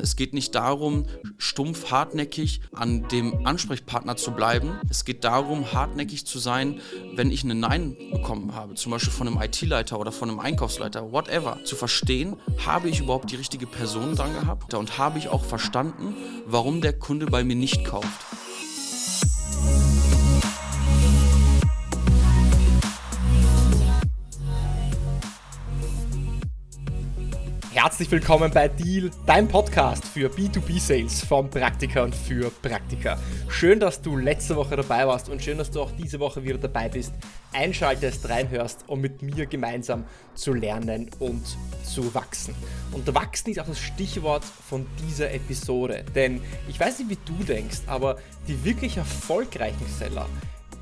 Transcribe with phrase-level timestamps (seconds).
[0.00, 4.78] Es geht nicht darum, stumpf hartnäckig an dem Ansprechpartner zu bleiben.
[4.90, 6.80] Es geht darum, hartnäckig zu sein,
[7.14, 11.12] wenn ich einen Nein bekommen habe, zum Beispiel von einem IT-Leiter oder von einem Einkaufsleiter,
[11.12, 11.58] whatever.
[11.64, 16.14] Zu verstehen, habe ich überhaupt die richtige Person dran gehabt und habe ich auch verstanden,
[16.46, 18.26] warum der Kunde bei mir nicht kauft.
[27.80, 33.16] Herzlich willkommen bei Deal, dein Podcast für B2B-Sales von Praktika und für Praktika.
[33.48, 36.58] Schön, dass du letzte Woche dabei warst und schön, dass du auch diese Woche wieder
[36.58, 37.14] dabei bist,
[37.52, 42.52] einschaltest, reinhörst, um mit mir gemeinsam zu lernen und zu wachsen.
[42.90, 47.44] Und wachsen ist auch das Stichwort von dieser Episode, denn ich weiß nicht, wie du
[47.44, 48.18] denkst, aber
[48.48, 50.26] die wirklich erfolgreichen Seller,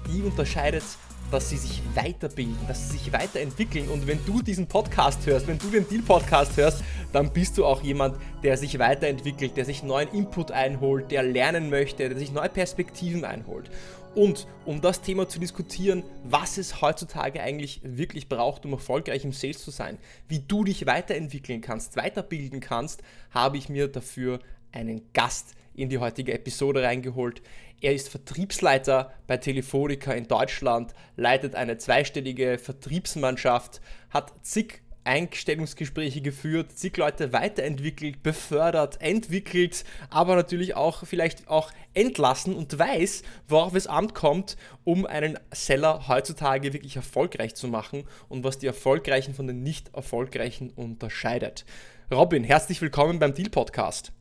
[0.09, 0.85] die unterscheidet
[1.31, 3.89] dass sie sich weiterbilden, dass sie sich weiterentwickeln.
[3.89, 7.83] Und wenn du diesen Podcast hörst, wenn du den Deal-Podcast hörst, dann bist du auch
[7.83, 12.49] jemand, der sich weiterentwickelt, der sich neuen Input einholt, der lernen möchte, der sich neue
[12.49, 13.71] Perspektiven einholt.
[14.15, 19.33] Und um das Thema zu diskutieren, was es heutzutage eigentlich wirklich braucht, um erfolgreich im
[19.33, 24.39] Sales zu sein, wie du dich weiterentwickeln kannst, weiterbilden kannst, habe ich mir dafür
[24.73, 27.43] einen Gast in die heutige Episode reingeholt.
[27.81, 36.73] Er ist Vertriebsleiter bei Telefonica in Deutschland, leitet eine zweistellige Vertriebsmannschaft, hat zig Einstellungsgespräche geführt,
[36.73, 43.87] zig Leute weiterentwickelt, befördert, entwickelt, aber natürlich auch vielleicht auch entlassen und weiß, worauf es
[43.87, 49.63] ankommt, um einen Seller heutzutage wirklich erfolgreich zu machen und was die Erfolgreichen von den
[49.63, 51.65] nicht Erfolgreichen unterscheidet.
[52.13, 54.13] Robin, herzlich willkommen beim Deal Podcast.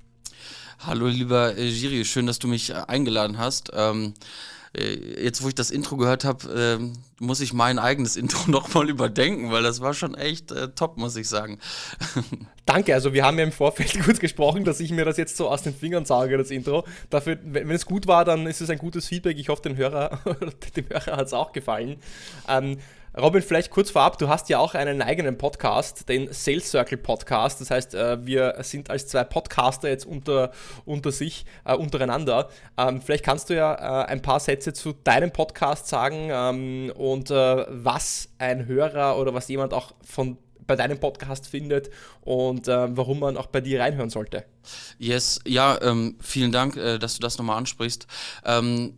[0.80, 3.72] Hallo lieber äh, Giri, schön, dass du mich äh, eingeladen hast.
[3.74, 4.14] Ähm,
[4.76, 8.90] äh, jetzt, wo ich das Intro gehört habe, ähm, muss ich mein eigenes Intro nochmal
[8.90, 11.60] überdenken, weil das war schon echt äh, top, muss ich sagen.
[12.66, 15.50] Danke, also wir haben ja im Vorfeld kurz gesprochen, dass ich mir das jetzt so
[15.50, 16.84] aus den Fingern sage, das Intro.
[17.10, 19.38] Dafür, wenn, es gut war, dann ist es ein gutes Feedback.
[19.40, 20.20] Ich hoffe, dem Hörer,
[20.76, 21.98] dem Hörer hat es auch gefallen.
[22.50, 22.78] Ähm,
[23.18, 27.62] Robin, vielleicht kurz vorab, du hast ja auch einen eigenen Podcast, den Sales Circle Podcast.
[27.62, 30.52] Das heißt, äh, wir sind als zwei Podcaster jetzt unter,
[30.84, 32.50] unter sich, äh, untereinander.
[32.78, 37.32] Ähm, vielleicht kannst du ja äh, ein paar Sätze zu deinem Podcast sagen ähm, und
[37.32, 40.38] äh, was ein Hörer oder was jemand auch von
[40.68, 44.46] bei deinem Podcast findet und äh, warum man auch bei dir reinhören sollte.
[44.98, 48.08] Yes, ja, ähm, vielen Dank, äh, dass du das nochmal ansprichst.
[48.44, 48.98] Ähm,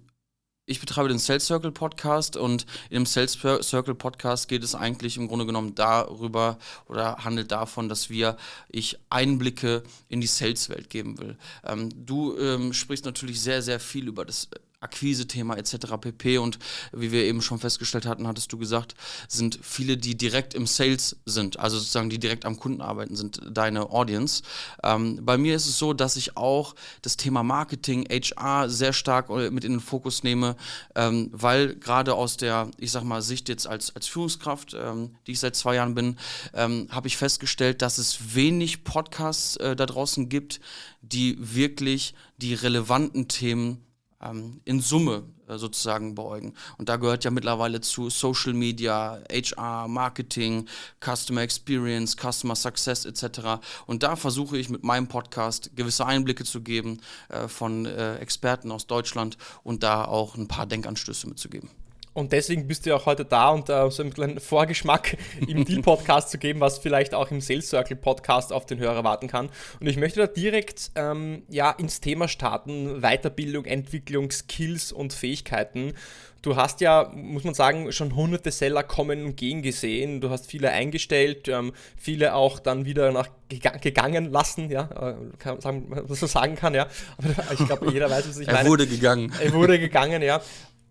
[0.67, 5.29] ich betreibe den Sales Circle Podcast und im Sales Circle Podcast geht es eigentlich im
[5.29, 8.35] Grunde genommen darüber oder handelt davon, dass wir
[8.69, 11.37] ich Einblicke in die Sales-Welt geben will.
[11.63, 14.49] Ähm, du ähm, sprichst natürlich sehr, sehr viel über das
[14.79, 15.97] Akquise-Thema etc.
[15.99, 16.37] pp.
[16.37, 16.59] Und
[16.91, 18.93] wie wir eben schon festgestellt hatten, hattest du gesagt,
[19.27, 23.41] sind viele, die direkt im Sales sind, also sozusagen die direkt am Kunden arbeiten, sind
[23.49, 24.43] deine Audience.
[24.83, 29.29] Ähm, bei mir ist es so, dass ich auch das Thema Marketing, HR sehr stark
[29.29, 30.55] äh, mit in den Fokus nehme,
[30.95, 35.31] ähm, weil gerade aus der, ich sag mal, Sicht jetzt als, als Führungskraft, ähm, die
[35.31, 36.17] ich seit zwei Jahren bin,
[36.53, 40.59] ähm, habe ich festgestellt, dass es wenig Podcasts äh, da draußen gibt,
[41.01, 43.86] die wirklich die relevanten Themen
[44.21, 46.53] ähm, in Summe äh, sozusagen beäugen.
[46.77, 50.67] Und da gehört ja mittlerweile zu Social Media, HR, Marketing,
[51.03, 53.61] Customer Experience, Customer Success etc.
[53.85, 58.71] Und da versuche ich mit meinem Podcast gewisse Einblicke zu geben äh, von äh, Experten
[58.71, 61.69] aus Deutschland und da auch ein paar Denkanstöße mitzugeben.
[62.17, 65.17] Und deswegen bist du ja auch heute da und uh, so einen kleinen Vorgeschmack
[65.47, 69.49] im Deal-Podcast zu geben, was vielleicht auch im Sales Circle-Podcast auf den Hörer warten kann.
[69.79, 75.93] Und ich möchte da direkt ähm, ja, ins Thema starten: Weiterbildung, Entwicklung, Skills und Fähigkeiten.
[76.41, 80.19] Du hast ja, muss man sagen, schon hunderte Seller kommen und gehen gesehen.
[80.19, 85.61] Du hast viele eingestellt, ähm, viele auch dann wieder nach gegangen lassen, ja, äh, kann,
[85.61, 86.87] sagen, was man so sagen kann, ja.
[87.19, 88.59] Aber ich glaube, jeder weiß, was ich meine.
[88.61, 89.31] Er wurde gegangen.
[89.39, 90.41] Er wurde gegangen, ja.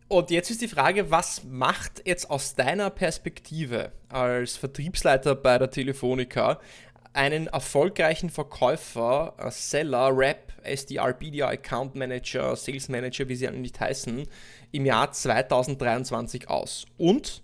[0.09, 5.71] Und jetzt ist die Frage, was macht jetzt aus deiner Perspektive als Vertriebsleiter bei der
[5.71, 6.61] Telefonica
[7.12, 14.29] einen erfolgreichen Verkäufer, Seller, Rep, SDR, BDR, Account Manager, Sales Manager, wie sie nicht heißen,
[14.70, 16.87] im Jahr 2023 aus?
[16.99, 17.43] Und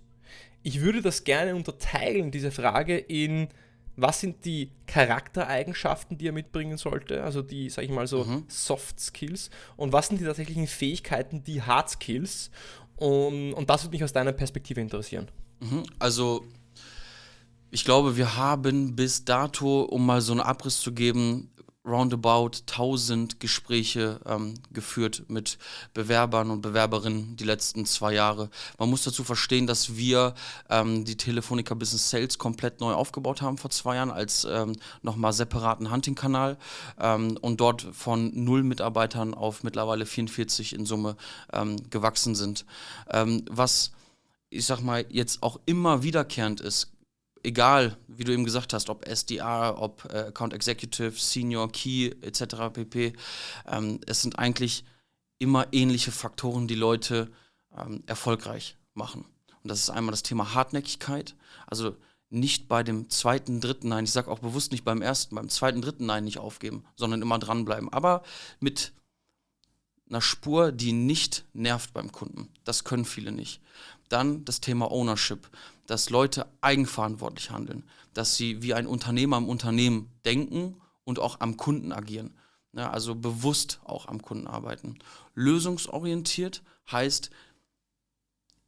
[0.62, 3.48] ich würde das gerne unterteilen, diese Frage, in
[3.96, 8.44] was sind die Charaktereigenschaften, die er mitbringen sollte, also die, sag ich mal so, mhm.
[8.48, 12.50] Soft Skills und was sind die tatsächlichen Fähigkeiten, die Hard Skills
[12.96, 15.28] und, und das würde mich aus deiner Perspektive interessieren.
[15.60, 15.82] Mhm.
[15.98, 16.44] Also
[17.70, 21.50] ich glaube, wir haben bis dato, um mal so einen Abriss zu geben,
[21.84, 25.58] roundabout 1000 Gespräche ähm, geführt mit
[25.94, 28.50] Bewerbern und Bewerberinnen die letzten zwei Jahre.
[28.78, 30.34] Man muss dazu verstehen, dass wir
[30.70, 35.32] ähm, die Telefonica Business Sales komplett neu aufgebaut haben vor zwei Jahren als ähm, nochmal
[35.32, 36.56] separaten Hunting-Kanal
[37.00, 41.16] ähm, und dort von null Mitarbeitern auf mittlerweile 44 in Summe
[41.52, 42.64] ähm, gewachsen sind.
[43.10, 43.92] Ähm, was
[44.52, 46.91] ich sag mal, jetzt auch immer wiederkehrend ist,
[47.42, 52.72] egal, wie du eben gesagt hast, ob SDR, ob äh, Account Executive, Senior, Key etc.
[52.72, 53.12] pp.
[53.66, 54.84] Ähm, es sind eigentlich
[55.38, 57.30] immer ähnliche Faktoren, die Leute
[57.76, 59.24] ähm, erfolgreich machen.
[59.62, 61.36] Und das ist einmal das Thema Hartnäckigkeit,
[61.66, 61.96] also
[62.30, 65.82] nicht bei dem zweiten, dritten Nein, ich sage auch bewusst nicht beim ersten, beim zweiten,
[65.82, 67.92] dritten Nein nicht aufgeben, sondern immer dranbleiben.
[67.92, 68.22] Aber
[68.58, 68.92] mit
[70.08, 72.48] einer Spur, die nicht nervt beim Kunden.
[72.64, 73.60] Das können viele nicht.
[74.08, 75.48] Dann das Thema Ownership
[75.86, 77.84] dass Leute eigenverantwortlich handeln,
[78.14, 82.34] dass sie wie ein Unternehmer im Unternehmen denken und auch am Kunden agieren.
[82.74, 84.98] Ja, also bewusst auch am Kunden arbeiten.
[85.34, 87.30] Lösungsorientiert heißt,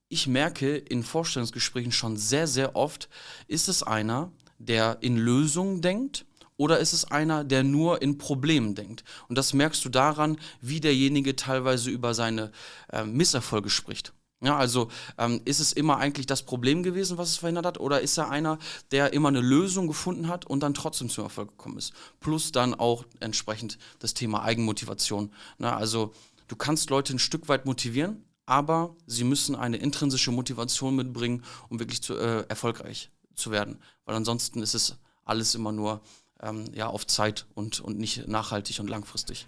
[0.08, 3.08] ich merke in Vorstellungsgesprächen schon sehr, sehr oft,
[3.48, 6.26] ist es einer, der in Lösungen denkt
[6.56, 9.04] oder ist es einer, der nur in Problemen denkt?
[9.28, 12.52] Und das merkst du daran, wie derjenige teilweise über seine
[12.92, 14.12] äh, Misserfolge spricht.
[14.44, 18.02] Ja, also ähm, ist es immer eigentlich das Problem gewesen, was es verhindert hat, oder
[18.02, 18.58] ist er einer,
[18.90, 21.94] der immer eine Lösung gefunden hat und dann trotzdem zum Erfolg gekommen ist?
[22.20, 25.32] Plus dann auch entsprechend das Thema Eigenmotivation.
[25.56, 26.12] Na, also
[26.48, 31.78] du kannst Leute ein Stück weit motivieren, aber sie müssen eine intrinsische Motivation mitbringen, um
[31.78, 33.78] wirklich zu, äh, erfolgreich zu werden.
[34.04, 36.02] Weil ansonsten ist es alles immer nur
[36.42, 39.46] ähm, ja, auf Zeit und, und nicht nachhaltig und langfristig.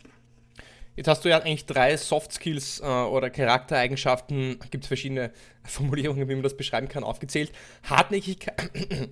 [0.96, 5.30] Jetzt hast du ja eigentlich drei Soft Skills äh, oder Charaktereigenschaften, gibt es verschiedene
[5.64, 7.52] Formulierungen, wie man das beschreiben kann, aufgezählt.
[7.84, 8.70] Hartnäckigkeit,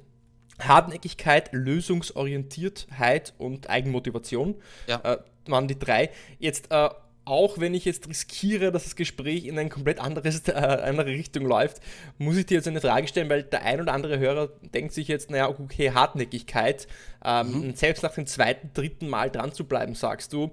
[0.59, 5.01] Hartnäckigkeit Lösungsorientiertheit und Eigenmotivation ja.
[5.05, 6.11] äh, waren die drei.
[6.39, 6.89] Jetzt äh,
[7.25, 11.47] auch wenn ich jetzt riskiere, dass das Gespräch in eine komplett anderes, äh, andere Richtung
[11.47, 11.81] läuft,
[12.19, 15.09] muss ich dir jetzt eine Frage stellen, weil der ein oder andere Hörer denkt sich
[15.09, 16.87] jetzt, naja, okay, Hartnäckigkeit,
[17.25, 17.75] ähm, mhm.
[17.75, 20.53] selbst nach dem zweiten, dritten Mal dran zu bleiben, sagst du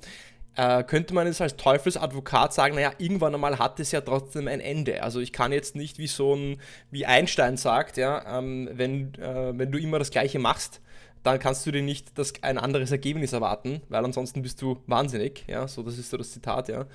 [0.55, 4.59] äh, könnte man jetzt als Teufelsadvokat sagen, naja, irgendwann einmal hat es ja trotzdem ein
[4.59, 5.01] Ende.
[5.03, 9.57] Also ich kann jetzt nicht wie so ein, wie Einstein sagt, ja, ähm, wenn, äh,
[9.57, 10.81] wenn du immer das Gleiche machst,
[11.23, 15.45] dann kannst du dir nicht das, ein anderes Ergebnis erwarten, weil ansonsten bist du wahnsinnig,
[15.47, 16.85] ja, so das ist so das Zitat, ja.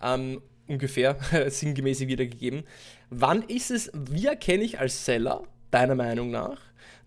[0.00, 1.16] Ähm, ungefähr
[1.48, 2.62] sinngemäß wiedergegeben.
[3.10, 6.60] Wann ist es, wie erkenne ich als Seller, deiner Meinung nach,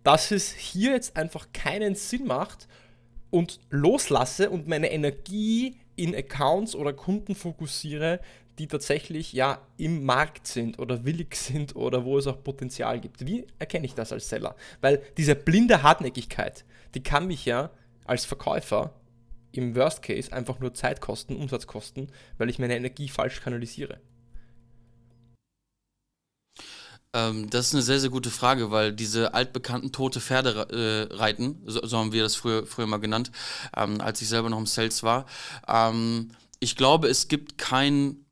[0.03, 2.67] dass es hier jetzt einfach keinen Sinn macht
[3.31, 8.19] und loslasse und meine Energie in Accounts oder Kunden fokussiere,
[8.59, 13.25] die tatsächlich ja im Markt sind oder willig sind oder wo es auch Potenzial gibt.
[13.25, 14.55] Wie erkenne ich das als Seller?
[14.81, 16.63] Weil diese blinde Hartnäckigkeit,
[16.93, 17.71] die kann mich ja
[18.05, 18.93] als Verkäufer
[19.51, 22.07] im Worst Case einfach nur Zeit kosten, Umsatz kosten,
[22.37, 23.99] weil ich meine Energie falsch kanalisiere.
[27.15, 31.61] Ähm, das ist eine sehr, sehr gute Frage, weil diese altbekannten tote Pferde äh, reiten,
[31.65, 33.31] so, so, haben wir das früher, früher mal genannt,
[33.75, 35.25] ähm, als ich selber noch im Sales war.
[35.67, 38.24] Ähm, ich glaube, es gibt kein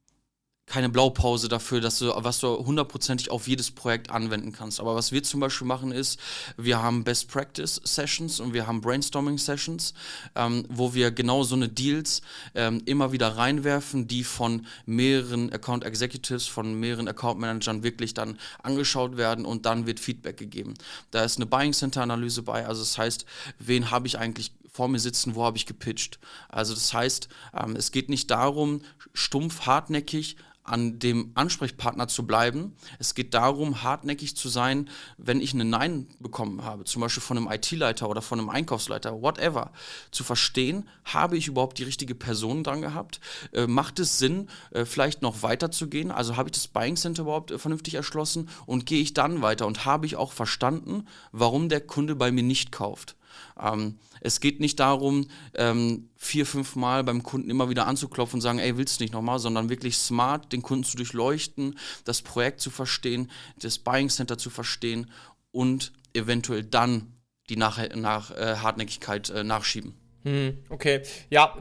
[0.65, 4.79] keine Blaupause dafür, dass du, was du hundertprozentig auf jedes Projekt anwenden kannst.
[4.79, 6.19] Aber was wir zum Beispiel machen ist,
[6.57, 9.93] wir haben Best Practice Sessions und wir haben Brainstorming Sessions,
[10.35, 12.21] ähm, wo wir genau so eine Deals
[12.55, 18.39] ähm, immer wieder reinwerfen, die von mehreren Account Executives, von mehreren Account Managern wirklich dann
[18.61, 20.75] angeschaut werden und dann wird Feedback gegeben.
[21.11, 23.25] Da ist eine Buying Center Analyse bei, also das heißt,
[23.59, 26.19] wen habe ich eigentlich vor mir sitzen, wo habe ich gepitcht.
[26.49, 28.81] Also das heißt, ähm, es geht nicht darum,
[29.13, 32.73] stumpf, hartnäckig an dem Ansprechpartner zu bleiben.
[32.97, 37.37] Es geht darum, hartnäckig zu sein, wenn ich eine Nein bekommen habe, zum Beispiel von
[37.37, 39.71] einem IT-Leiter oder von einem Einkaufsleiter, whatever.
[40.09, 43.19] Zu verstehen, habe ich überhaupt die richtige Person dran gehabt?
[43.51, 46.11] Äh, macht es Sinn, äh, vielleicht noch weiter zu gehen?
[46.11, 49.67] Also habe ich das Buying Center überhaupt äh, vernünftig erschlossen und gehe ich dann weiter
[49.67, 53.17] und habe ich auch verstanden, warum der Kunde bei mir nicht kauft?
[53.61, 58.41] Ähm, es geht nicht darum, ähm, vier, fünf Mal beim Kunden immer wieder anzuklopfen und
[58.41, 62.61] sagen, ey, willst du nicht nochmal, sondern wirklich smart den Kunden zu durchleuchten, das Projekt
[62.61, 63.29] zu verstehen,
[63.59, 65.11] das Buying Center zu verstehen
[65.51, 67.13] und eventuell dann
[67.49, 69.93] die nach, nach äh, Hartnäckigkeit äh, nachschieben.
[70.23, 71.57] Hm, okay, ja,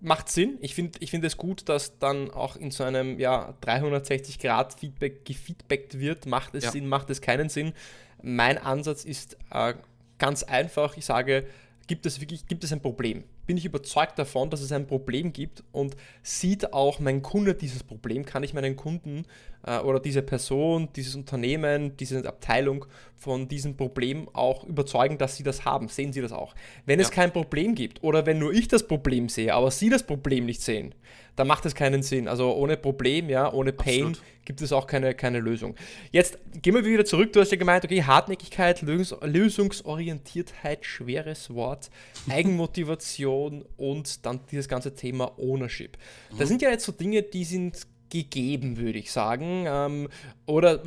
[0.00, 0.58] macht Sinn.
[0.60, 5.98] Ich finde ich find es gut, dass dann auch in so einem ja, 360-Grad-Feedback gefeedbackt
[5.98, 6.26] wird.
[6.26, 6.72] Macht es ja.
[6.72, 7.72] Sinn, macht es keinen Sinn?
[8.20, 9.74] Mein Ansatz ist äh,
[10.22, 11.46] ganz einfach, ich sage,
[11.88, 13.24] gibt es wirklich, gibt es ein Problem?
[13.46, 17.82] bin ich überzeugt davon, dass es ein Problem gibt und sieht auch mein Kunde dieses
[17.82, 19.24] Problem, kann ich meinen Kunden
[19.66, 22.86] äh, oder diese Person, dieses Unternehmen, diese Abteilung
[23.16, 25.88] von diesem Problem auch überzeugen, dass sie das haben.
[25.88, 26.54] Sehen sie das auch.
[26.86, 27.04] Wenn ja.
[27.04, 30.46] es kein Problem gibt oder wenn nur ich das Problem sehe, aber sie das Problem
[30.46, 30.94] nicht sehen,
[31.36, 32.28] dann macht es keinen Sinn.
[32.28, 34.22] Also ohne Problem, ja, ohne Pain Absolut.
[34.44, 35.74] gibt es auch keine, keine Lösung.
[36.10, 37.32] Jetzt gehen wir wieder zurück.
[37.32, 41.90] Du hast ja gemeint, okay, Hartnäckigkeit, Lösungs Lösungsorientiertheit, schweres Wort,
[42.28, 45.96] Eigenmotivation und dann dieses ganze Thema Ownership.
[46.30, 46.44] Das mhm.
[46.46, 49.64] sind ja jetzt so Dinge, die sind gegeben, würde ich sagen.
[49.66, 50.08] Ähm,
[50.44, 50.82] oder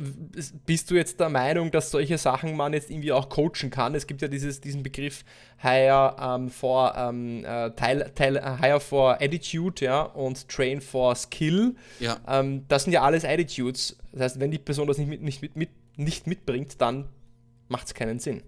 [0.64, 3.94] bist du jetzt der Meinung, dass solche Sachen man jetzt irgendwie auch coachen kann?
[3.96, 5.24] Es gibt ja dieses, diesen Begriff
[5.58, 11.16] Hire ähm, for ähm, äh, teil, teil, äh, Hire for Attitude, ja, und Train for
[11.16, 11.74] Skill.
[11.98, 12.18] Ja.
[12.28, 13.96] Ähm, das sind ja alles Attitudes.
[14.12, 17.08] Das heißt, wenn die Person das nicht, mit, nicht, mit, mit, nicht mitbringt, dann
[17.68, 18.42] macht es keinen Sinn.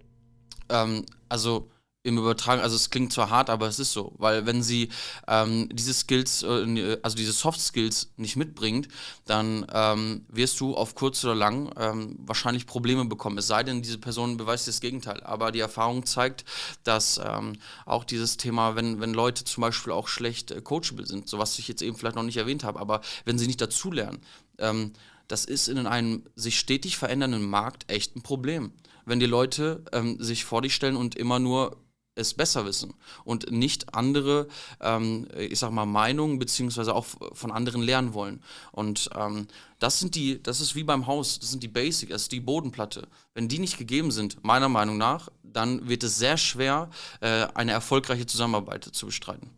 [0.69, 1.69] Ähm, also
[2.01, 4.87] im Übertragen, also es klingt zwar hart, aber es ist so, weil wenn sie
[5.27, 8.87] ähm, diese Skills, äh, also diese Soft Skills nicht mitbringt,
[9.25, 13.37] dann ähm, wirst du auf kurz oder lang ähm, wahrscheinlich Probleme bekommen.
[13.37, 15.21] Es sei denn, diese Person beweist das Gegenteil.
[15.23, 16.45] Aber die Erfahrung zeigt,
[16.85, 17.53] dass ähm,
[17.85, 21.59] auch dieses Thema, wenn, wenn Leute zum Beispiel auch schlecht äh, coachable sind, so was
[21.59, 24.21] ich jetzt eben vielleicht noch nicht erwähnt habe, aber wenn sie nicht dazulernen,
[24.57, 24.93] ähm,
[25.27, 28.71] das ist in einem sich stetig verändernden Markt echt ein Problem.
[29.05, 31.77] Wenn die Leute ähm, sich vor dich stellen und immer nur
[32.19, 34.47] es besser wissen und nicht andere,
[34.81, 38.41] ähm, ich sag mal, Meinungen beziehungsweise auch von anderen lernen wollen.
[38.71, 39.47] Und ähm,
[39.79, 42.39] das sind die, das ist wie beim Haus, das sind die Basic, das ist die
[42.39, 43.07] Bodenplatte.
[43.33, 46.89] Wenn die nicht gegeben sind, meiner Meinung nach, dann wird es sehr schwer,
[47.21, 49.49] äh, eine erfolgreiche Zusammenarbeit zu bestreiten.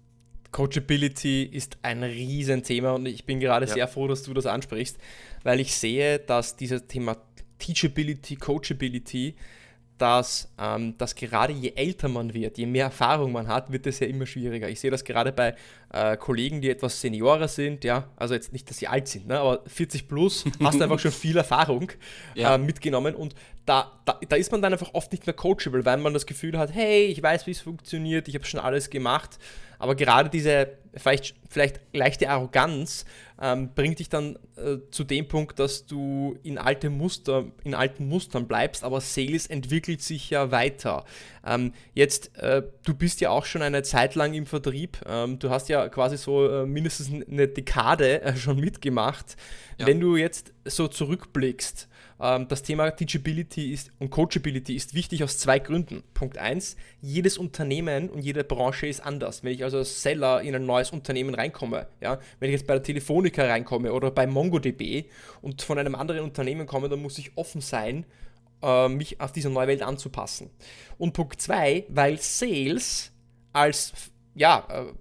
[0.51, 3.73] Coachability ist ein Riesenthema und ich bin gerade ja.
[3.73, 4.97] sehr froh, dass du das ansprichst,
[5.43, 7.17] weil ich sehe, dass dieses Thema
[7.57, 9.35] Teachability, Coachability
[10.01, 13.99] dass, ähm, dass gerade je älter man wird, je mehr Erfahrung man hat, wird es
[13.99, 14.67] ja immer schwieriger.
[14.67, 15.55] Ich sehe das gerade bei
[15.93, 19.39] äh, Kollegen, die etwas Seniorer sind, ja, also jetzt nicht, dass sie alt sind, ne,
[19.39, 21.91] aber 40 plus, hast du einfach schon viel Erfahrung
[22.33, 22.55] ja.
[22.55, 25.97] äh, mitgenommen und da, da, da ist man dann einfach oft nicht mehr coachable, weil
[25.97, 29.37] man das Gefühl hat, hey, ich weiß, wie es funktioniert, ich habe schon alles gemacht
[29.81, 33.05] aber gerade diese vielleicht, vielleicht leichte Arroganz
[33.41, 38.07] ähm, bringt dich dann äh, zu dem Punkt, dass du in, alte Muster, in alten
[38.07, 41.05] Mustern bleibst, aber Sales entwickelt sich ja weiter.
[41.45, 44.99] Ähm, jetzt, äh, du bist ja auch schon eine Zeit lang im Vertrieb.
[45.07, 49.35] Ähm, du hast ja quasi so äh, mindestens eine Dekade äh, schon mitgemacht.
[49.79, 49.87] Ja.
[49.87, 51.87] Wenn du jetzt so zurückblickst,
[52.21, 56.03] ähm, das Thema Teachability ist und Coachability ist wichtig aus zwei Gründen.
[56.13, 59.43] Punkt eins: jedes Unternehmen und jede Branche ist anders.
[59.43, 62.73] Wenn ich also als Seller in ein neues Unternehmen reinkomme, ja, wenn ich jetzt bei
[62.73, 65.05] der Telefonica reinkomme oder bei MongoDB
[65.41, 68.05] und von einem anderen Unternehmen komme, dann muss ich offen sein,
[68.63, 70.49] äh, mich auf diese neue Welt anzupassen.
[70.97, 73.11] Und Punkt zwei: weil Sales
[73.53, 73.93] als
[74.33, 74.93] ja, äh,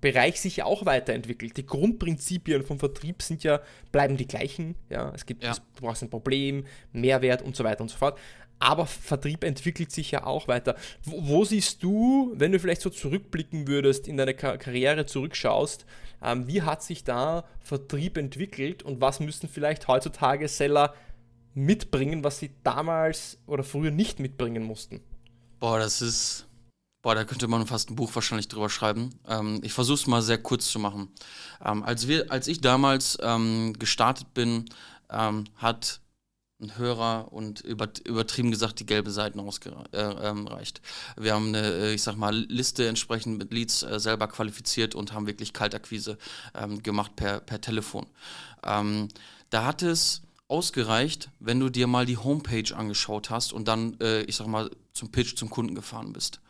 [0.00, 1.56] Bereich sich ja auch weiterentwickelt.
[1.56, 4.76] Die Grundprinzipien vom Vertrieb sind ja, bleiben die gleichen.
[4.90, 5.54] Ja, es gibt, ja.
[5.54, 8.18] du brauchst ein Problem, Mehrwert und so weiter und so fort.
[8.58, 10.76] Aber Vertrieb entwickelt sich ja auch weiter.
[11.04, 15.84] Wo, wo siehst du, wenn du vielleicht so zurückblicken würdest, in deine Kar Karriere zurückschaust,
[16.22, 20.94] ähm, wie hat sich da Vertrieb entwickelt und was müssen vielleicht heutzutage Seller
[21.54, 25.00] mitbringen, was sie damals oder früher nicht mitbringen mussten?
[25.58, 26.46] Boah, das ist
[27.06, 29.10] Boah, da könnte man fast ein Buch wahrscheinlich drüber schreiben.
[29.28, 31.08] Ähm, ich versuche es mal sehr kurz zu machen.
[31.64, 34.64] Ähm, als, wir, als ich damals ähm, gestartet bin,
[35.08, 36.00] ähm, hat
[36.60, 39.92] ein Hörer und über, übertrieben gesagt die gelbe Seiten ausgereicht.
[39.94, 40.48] Äh, ähm,
[41.16, 45.12] wir haben eine, äh, ich sag mal, Liste entsprechend mit Leads äh, selber qualifiziert und
[45.12, 46.16] haben wirklich Kaltakquise
[46.54, 48.06] ähm, gemacht per, per Telefon.
[48.62, 54.22] da hat es ausgereicht, wenn du dir mal die Homepage angeschaut hast und dann, äh,
[54.22, 56.40] ich sag mal, zum Pitch zum Kunden gefahren bist.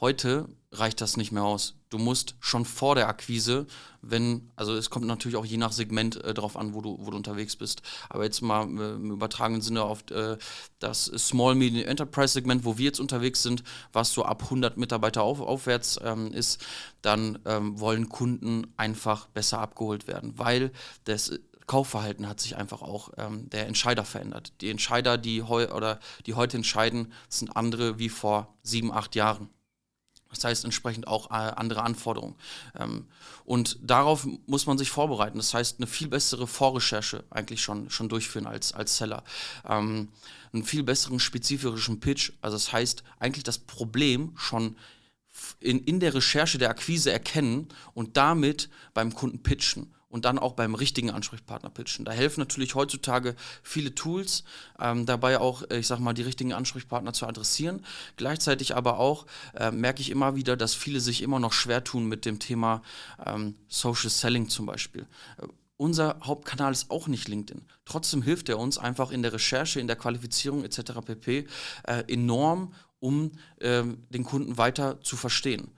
[0.00, 1.77] Heute reicht das nicht mehr aus.
[1.90, 3.66] Du musst schon vor der Akquise,
[4.02, 7.10] wenn, also es kommt natürlich auch je nach Segment äh, drauf an, wo du, wo
[7.10, 7.82] du unterwegs bist.
[8.08, 10.36] Aber jetzt mal äh, im übertragenen Sinne auf äh,
[10.78, 15.22] das Small Medium Enterprise Segment, wo wir jetzt unterwegs sind, was so ab 100 Mitarbeiter
[15.22, 16.64] auf, aufwärts ähm, ist,
[17.02, 20.72] dann ähm, wollen Kunden einfach besser abgeholt werden, weil
[21.04, 21.32] das
[21.68, 24.52] Kaufverhalten hat sich einfach auch ähm, der Entscheider verändert.
[24.60, 29.50] Die Entscheider, die, heu oder die heute entscheiden, sind andere wie vor sieben, acht Jahren.
[30.30, 32.34] Das heißt entsprechend auch äh, andere Anforderungen.
[32.78, 33.06] Ähm,
[33.44, 35.38] und darauf muss man sich vorbereiten.
[35.38, 39.24] Das heißt, eine viel bessere Vorrecherche eigentlich schon, schon durchführen als, als Seller.
[39.66, 40.08] Ähm,
[40.52, 42.32] einen viel besseren spezifischen Pitch.
[42.42, 44.76] Also das heißt, eigentlich das Problem schon
[45.60, 50.54] in, in der Recherche der Akquise erkennen und damit beim Kunden pitchen und dann auch
[50.54, 52.04] beim richtigen Ansprechpartner pitchen.
[52.04, 54.44] Da helfen natürlich heutzutage viele Tools,
[54.78, 57.84] ähm, dabei auch, ich sag mal, die richtigen Ansprechpartner zu adressieren.
[58.16, 62.06] Gleichzeitig aber auch äh, merke ich immer wieder, dass viele sich immer noch schwer tun
[62.06, 62.82] mit dem Thema
[63.24, 65.06] ähm, Social Selling zum Beispiel.
[65.38, 65.46] Äh,
[65.76, 67.64] unser Hauptkanal ist auch nicht LinkedIn.
[67.84, 70.92] Trotzdem hilft er uns einfach in der Recherche, in der Qualifizierung etc.
[71.04, 71.46] pp.
[71.84, 75.70] Äh, enorm, um ähm, den Kunden weiter zu verstehen.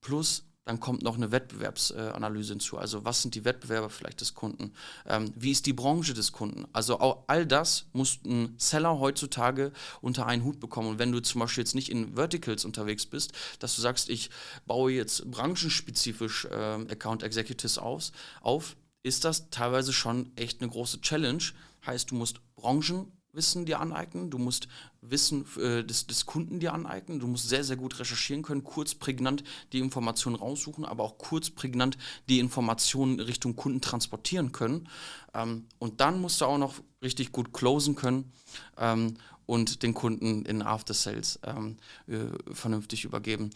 [0.00, 2.78] Plus dann kommt noch eine Wettbewerbsanalyse hinzu.
[2.78, 4.72] Also was sind die Wettbewerber vielleicht des Kunden?
[5.06, 6.66] Ähm, wie ist die Branche des Kunden?
[6.72, 10.88] Also auch all das muss ein Seller heutzutage unter einen Hut bekommen.
[10.88, 14.30] Und wenn du zum Beispiel jetzt nicht in Verticals unterwegs bist, dass du sagst, ich
[14.66, 21.02] baue jetzt branchenspezifisch äh, Account Executives aus, auf, ist das teilweise schon echt eine große
[21.02, 21.42] Challenge.
[21.84, 24.68] Heißt, du musst Branchen Wissen dir aneignen, du musst
[25.10, 28.94] Wissen äh, des, des Kunden dir aneignen, du musst sehr, sehr gut recherchieren können, kurz
[28.94, 34.88] prägnant die Informationen raussuchen, aber auch kurz prägnant die Informationen Richtung Kunden transportieren können.
[35.34, 38.32] Ähm, und dann musst du auch noch richtig gut closen können
[38.78, 39.14] ähm,
[39.46, 43.50] und den Kunden in After Sales ähm, äh, vernünftig übergeben.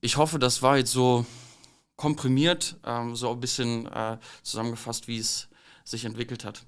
[0.00, 1.24] Ich hoffe, das war jetzt so
[1.96, 5.48] komprimiert, ähm, so ein bisschen äh, zusammengefasst, wie es
[5.84, 6.64] sich entwickelt hat.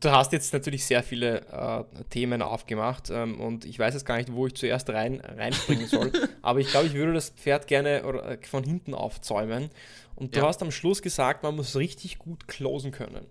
[0.00, 4.16] Du hast jetzt natürlich sehr viele äh, Themen aufgemacht ähm, und ich weiß jetzt gar
[4.16, 6.10] nicht, wo ich zuerst rein, reinspringen soll,
[6.42, 9.68] aber ich glaube, ich würde das Pferd gerne äh, von hinten aufzäumen.
[10.16, 10.46] Und du ja.
[10.46, 13.26] hast am Schluss gesagt, man muss richtig gut closen können.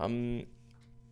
[0.00, 0.46] Ähm,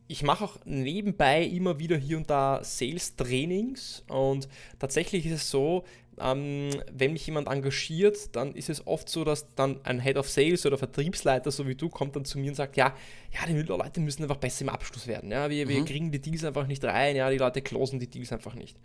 [0.06, 5.84] ich mache auch nebenbei immer wieder hier und da Sales-Trainings und tatsächlich ist es so,
[6.20, 10.28] ähm, wenn mich jemand engagiert, dann ist es oft so, dass dann ein Head of
[10.28, 12.94] Sales oder Vertriebsleiter, so wie du, kommt dann zu mir und sagt, ja,
[13.32, 15.30] ja, die Leute müssen einfach besser im Abschluss werden.
[15.30, 15.70] Ja, wir, mhm.
[15.70, 18.76] wir kriegen die Deals einfach nicht rein, ja, die Leute closen die Deals einfach nicht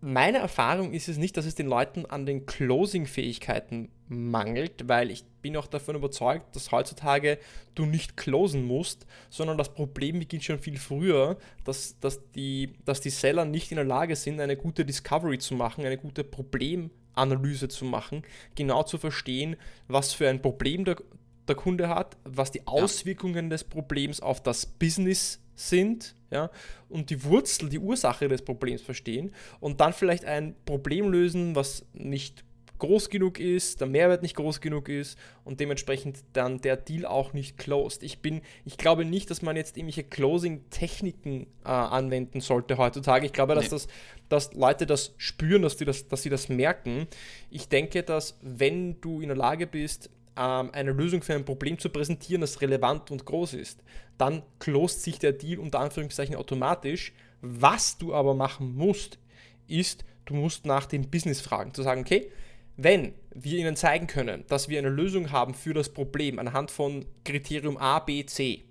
[0.00, 5.24] meine Erfahrung ist es nicht, dass es den Leuten an den Closing-Fähigkeiten mangelt, weil ich
[5.42, 7.38] bin auch davon überzeugt, dass heutzutage
[7.74, 13.00] du nicht closen musst, sondern das Problem beginnt schon viel früher, dass, dass, die, dass
[13.00, 17.68] die Seller nicht in der Lage sind, eine gute Discovery zu machen, eine gute Problemanalyse
[17.68, 18.22] zu machen,
[18.54, 19.56] genau zu verstehen,
[19.88, 20.96] was für ein Problem der,
[21.48, 23.50] der Kunde hat, was die Auswirkungen ja.
[23.50, 26.50] des Problems auf das Business sind ja,
[26.88, 31.86] und die Wurzel, die Ursache des Problems verstehen und dann vielleicht ein Problem lösen, was
[31.92, 32.44] nicht
[32.78, 37.32] groß genug ist, der Mehrwert nicht groß genug ist und dementsprechend dann der Deal auch
[37.32, 38.02] nicht closed.
[38.02, 43.26] Ich bin, ich glaube nicht, dass man jetzt irgendwelche Closing-Techniken äh, anwenden sollte heutzutage.
[43.26, 43.70] Ich glaube, dass nee.
[43.70, 43.88] das,
[44.28, 47.06] dass Leute das spüren, dass, die das, dass sie das merken.
[47.50, 51.78] Ich denke, dass wenn du in der Lage bist, ähm, eine Lösung für ein Problem
[51.78, 53.82] zu präsentieren, das relevant und groß ist,
[54.18, 57.12] dann closed sich der Deal unter Anführungszeichen automatisch.
[57.40, 59.18] Was du aber machen musst,
[59.66, 62.30] ist, du musst nach dem Business fragen, zu sagen, okay,
[62.76, 67.06] wenn wir Ihnen zeigen können, dass wir eine Lösung haben für das Problem anhand von
[67.24, 68.64] Kriterium A, B, C,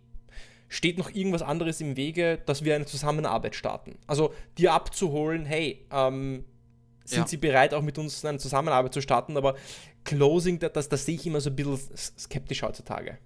[0.67, 3.97] steht noch irgendwas anderes im Wege, dass wir eine Zusammenarbeit starten.
[4.07, 6.45] Also dir abzuholen, hey, ähm,
[7.03, 7.27] sind ja.
[7.27, 9.37] Sie bereit, auch mit uns eine Zusammenarbeit zu starten?
[9.37, 9.55] Aber
[10.05, 11.79] Closing, das, das sehe ich immer so ein bisschen
[12.17, 13.17] skeptisch heutzutage.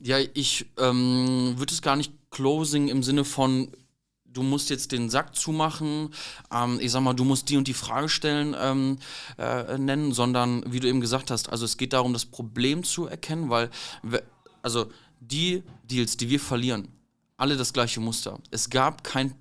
[0.00, 3.72] Ja, ich ähm, würde es gar nicht Closing im Sinne von,
[4.24, 6.10] du musst jetzt den Sack zumachen,
[6.52, 8.98] ähm, ich sag mal, du musst die und die Frage stellen ähm,
[9.38, 13.06] äh, nennen, sondern wie du eben gesagt hast, also es geht darum, das Problem zu
[13.06, 13.70] erkennen, weil,
[14.62, 14.90] also
[15.20, 16.88] die Deals, die wir verlieren,
[17.36, 18.38] alle das gleiche Muster.
[18.50, 19.34] Es gab kein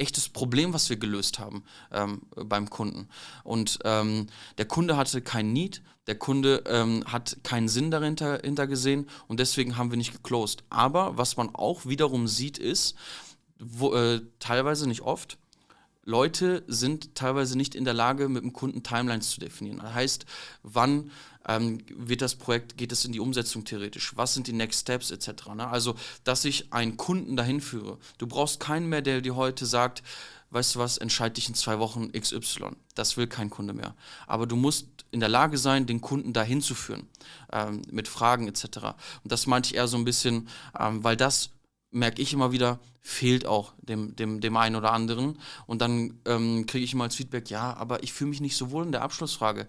[0.00, 3.08] echtes Problem, was wir gelöst haben ähm, beim Kunden.
[3.44, 4.26] Und ähm,
[4.58, 9.76] der Kunde hatte keinen Need, der Kunde ähm, hat keinen Sinn dahinter gesehen und deswegen
[9.76, 10.64] haben wir nicht geclosed.
[10.70, 12.96] Aber was man auch wiederum sieht, ist,
[13.58, 15.38] wo, äh, teilweise nicht oft,
[16.10, 19.78] Leute sind teilweise nicht in der Lage, mit dem Kunden Timelines zu definieren.
[19.78, 20.26] Das heißt,
[20.62, 21.10] wann
[21.48, 24.16] ähm, wird das Projekt, geht es in die Umsetzung theoretisch?
[24.16, 25.54] Was sind die Next Steps etc.?
[25.54, 25.68] Ne?
[25.68, 25.94] Also,
[26.24, 27.98] dass ich einen Kunden dahin führe.
[28.18, 30.02] Du brauchst keinen mehr, der dir heute sagt,
[30.50, 32.76] weißt du was, entscheide dich in zwei Wochen XY.
[32.94, 33.94] Das will kein Kunde mehr.
[34.26, 37.08] Aber du musst in der Lage sein, den Kunden dahin zu führen,
[37.52, 38.64] ähm, mit Fragen etc.
[39.22, 41.50] Und das meinte ich eher so ein bisschen, ähm, weil das
[41.90, 45.38] merke ich immer wieder, fehlt auch dem, dem, dem einen oder anderen.
[45.66, 48.70] Und dann ähm, kriege ich immer als Feedback, ja, aber ich fühle mich nicht so
[48.70, 49.66] wohl in der Abschlussfrage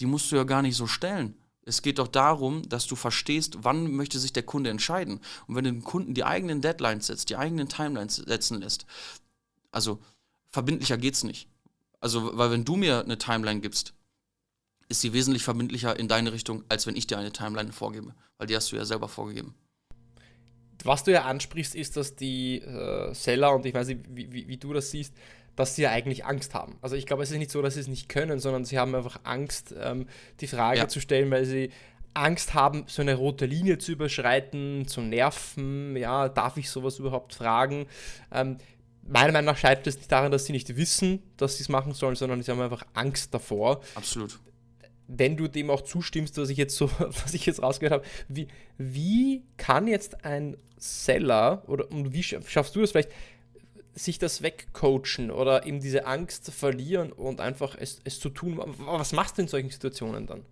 [0.00, 1.34] die musst du ja gar nicht so stellen.
[1.62, 5.20] Es geht doch darum, dass du verstehst, wann möchte sich der Kunde entscheiden.
[5.46, 8.86] Und wenn du dem Kunden die eigenen Deadlines setzt, die eigenen Timelines setzen lässt,
[9.72, 10.00] also
[10.48, 11.48] verbindlicher geht's nicht.
[11.98, 13.94] Also, weil wenn du mir eine Timeline gibst,
[14.88, 18.46] ist sie wesentlich verbindlicher in deine Richtung, als wenn ich dir eine Timeline vorgebe, weil
[18.46, 19.54] die hast du ja selber vorgegeben.
[20.86, 24.48] Was du ja ansprichst, ist, dass die äh, Seller, und ich weiß nicht, wie, wie,
[24.48, 25.14] wie du das siehst,
[25.56, 26.76] dass sie ja eigentlich Angst haben.
[26.82, 28.94] Also ich glaube, es ist nicht so, dass sie es nicht können, sondern sie haben
[28.94, 30.06] einfach Angst, ähm,
[30.40, 30.88] die Frage ja.
[30.88, 31.70] zu stellen, weil sie
[32.14, 37.34] Angst haben, so eine rote Linie zu überschreiten, zu nerven, ja, darf ich sowas überhaupt
[37.34, 37.86] fragen?
[38.32, 38.56] Ähm,
[39.02, 41.94] meiner Meinung nach scheitert es nicht daran, dass sie nicht wissen, dass sie es machen
[41.94, 43.80] sollen, sondern sie haben einfach Angst davor.
[43.94, 44.38] Absolut.
[45.08, 48.48] Wenn du dem auch zustimmst, was ich jetzt so, was ich jetzt rausgehört habe, wie,
[48.78, 53.10] wie kann jetzt ein Seller oder und wie schaffst du das vielleicht,
[53.94, 58.60] sich das wegcoachen oder eben diese Angst verlieren und einfach es, es zu tun?
[58.78, 60.42] Was machst du in solchen Situationen dann?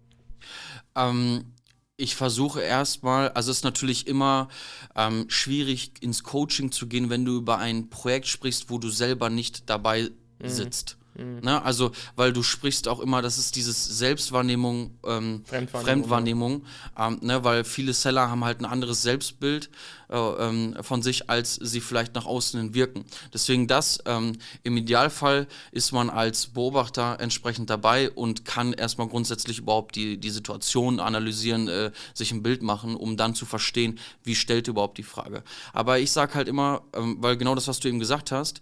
[0.94, 1.52] Ähm,
[1.96, 4.48] ich versuche erstmal, also es ist natürlich immer
[4.96, 9.30] ähm, schwierig ins Coaching zu gehen, wenn du über ein Projekt sprichst, wo du selber
[9.30, 10.48] nicht dabei mhm.
[10.48, 10.96] sitzt.
[11.16, 11.40] Mhm.
[11.40, 11.62] Ne?
[11.62, 16.62] Also, weil du sprichst auch immer, das ist dieses Selbstwahrnehmung, ähm, Fremdwahrnehmung, Fremdwahrnehmung
[16.98, 17.44] ähm, ne?
[17.44, 19.70] weil viele Seller haben halt ein anderes Selbstbild
[20.10, 23.04] äh, ähm, von sich, als sie vielleicht nach außen hin wirken.
[23.32, 29.58] Deswegen das, ähm, im Idealfall ist man als Beobachter entsprechend dabei und kann erstmal grundsätzlich
[29.58, 34.34] überhaupt die, die Situation analysieren, äh, sich ein Bild machen, um dann zu verstehen, wie
[34.34, 35.42] stellt überhaupt die Frage.
[35.72, 38.60] Aber ich sage halt immer, ähm, weil genau das, was du eben gesagt hast,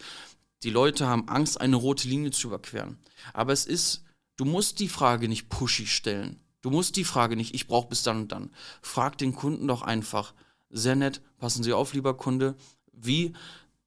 [0.62, 2.98] die Leute haben Angst, eine rote Linie zu überqueren.
[3.32, 4.04] Aber es ist,
[4.36, 6.40] du musst die Frage nicht pushy stellen.
[6.60, 8.50] Du musst die Frage nicht, ich brauche bis dann und dann.
[8.80, 10.34] Frag den Kunden doch einfach.
[10.70, 12.54] Sehr nett, passen Sie auf, lieber Kunde.
[12.92, 13.32] Wie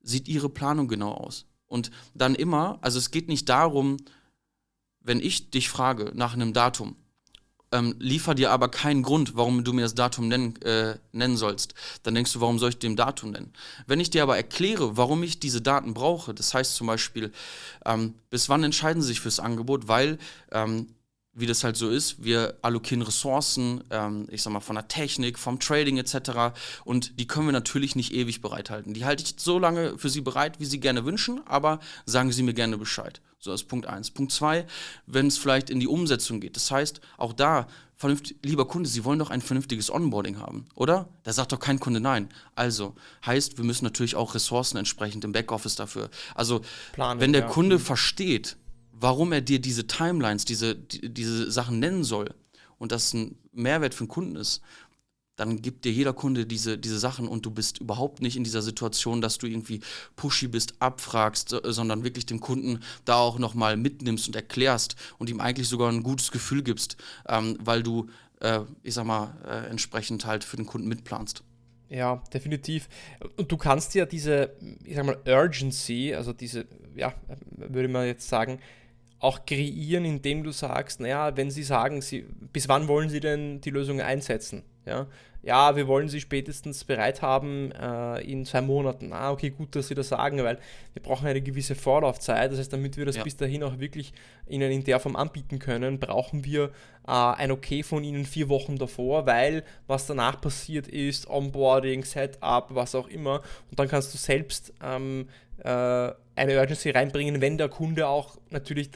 [0.02, 1.46] sieht Ihre Planung genau aus?
[1.68, 3.98] Und dann immer, also es geht nicht darum,
[5.00, 6.96] wenn ich dich frage nach einem Datum,
[7.76, 11.74] ähm, liefer dir aber keinen Grund, warum du mir das Datum nennen, äh, nennen sollst.
[12.04, 13.52] Dann denkst du, warum soll ich dem Datum nennen?
[13.86, 17.32] Wenn ich dir aber erkläre, warum ich diese Daten brauche, das heißt zum Beispiel,
[17.86, 20.18] ähm, bis wann entscheiden sie sich fürs Angebot, weil
[20.52, 20.88] ähm,
[21.36, 25.38] wie das halt so ist, wir allokieren Ressourcen, ähm, ich sag mal von der Technik,
[25.38, 26.56] vom Trading etc.
[26.86, 28.94] Und die können wir natürlich nicht ewig bereithalten.
[28.94, 32.42] Die halte ich so lange für Sie bereit, wie Sie gerne wünschen, aber sagen Sie
[32.42, 33.22] mir gerne Bescheid.
[33.40, 34.12] So ist Punkt 1.
[34.12, 34.66] Punkt 2,
[35.06, 36.56] wenn es vielleicht in die Umsetzung geht.
[36.56, 37.68] Das heißt, auch da,
[38.42, 41.10] lieber Kunde, Sie wollen doch ein vernünftiges Onboarding haben, oder?
[41.24, 42.30] Da sagt doch kein Kunde nein.
[42.56, 42.96] Also,
[43.26, 46.10] heißt, wir müssen natürlich auch Ressourcen entsprechend im Backoffice dafür.
[46.34, 46.62] Also,
[46.94, 47.48] Planen, wenn der ja.
[47.48, 47.82] Kunde mhm.
[47.82, 48.58] versteht,
[49.00, 52.34] warum er dir diese Timelines, diese, die, diese Sachen nennen soll
[52.78, 54.62] und das ein Mehrwert für den Kunden ist,
[55.36, 58.62] dann gibt dir jeder Kunde diese, diese Sachen und du bist überhaupt nicht in dieser
[58.62, 59.82] Situation, dass du irgendwie
[60.16, 65.42] pushy bist, abfragst, sondern wirklich dem Kunden da auch nochmal mitnimmst und erklärst und ihm
[65.42, 66.96] eigentlich sogar ein gutes Gefühl gibst,
[67.28, 68.08] ähm, weil du,
[68.40, 71.44] äh, ich sag mal, äh, entsprechend halt für den Kunden mitplanst.
[71.90, 72.88] Ja, definitiv.
[73.38, 74.52] Und du kannst ja diese,
[74.86, 77.14] ich sag mal, Urgency, also diese, ja,
[77.58, 78.60] würde man jetzt sagen,
[79.26, 83.60] auch kreieren, indem du sagst, naja, wenn sie sagen, sie, bis wann wollen sie denn
[83.60, 84.62] die Lösung einsetzen?
[84.86, 85.08] Ja,
[85.42, 89.14] ja wir wollen sie spätestens bereit haben äh, in zwei Monaten.
[89.14, 90.60] Ah, okay, gut, dass sie das sagen, weil
[90.94, 92.52] wir brauchen eine gewisse Vorlaufzeit.
[92.52, 93.24] Das heißt, damit wir das ja.
[93.24, 94.14] bis dahin auch wirklich
[94.48, 96.66] ihnen in der Form anbieten können, brauchen wir
[97.08, 102.68] äh, ein Okay von ihnen vier Wochen davor, weil was danach passiert ist, Onboarding, Setup,
[102.70, 103.42] was auch immer.
[103.72, 105.30] Und dann kannst du selbst ähm,
[105.64, 108.92] äh, eine Urgency reinbringen, wenn der Kunde auch natürlich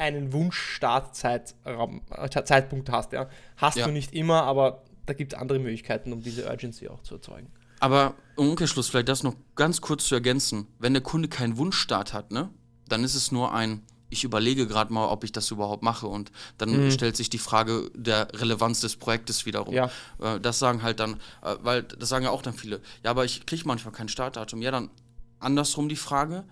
[0.00, 3.12] einen Wunsch-Startzeitpunkt äh, hast.
[3.12, 3.28] Ja.
[3.56, 3.86] Hast ja.
[3.86, 7.48] du nicht immer, aber da gibt es andere Möglichkeiten, um diese Urgency auch zu erzeugen.
[7.80, 10.66] Aber im Umkehrschluss, vielleicht das noch ganz kurz zu ergänzen.
[10.78, 12.50] Wenn der Kunde keinen Wunschstart hat, ne,
[12.88, 16.06] dann ist es nur ein, ich überlege gerade mal, ob ich das überhaupt mache.
[16.06, 16.90] Und dann mhm.
[16.90, 19.74] stellt sich die Frage der Relevanz des Projektes wiederum.
[19.74, 19.90] Ja.
[20.18, 23.24] Äh, das sagen halt dann, äh, weil das sagen ja auch dann viele, ja, aber
[23.24, 24.62] ich kriege manchmal kein Startdatum.
[24.62, 24.90] Ja, dann
[25.38, 26.44] andersrum die Frage,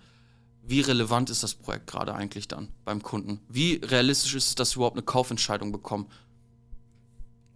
[0.69, 3.41] wie relevant ist das Projekt gerade eigentlich dann beim Kunden?
[3.49, 6.07] Wie realistisch ist es, dass wir überhaupt eine Kaufentscheidung bekommen?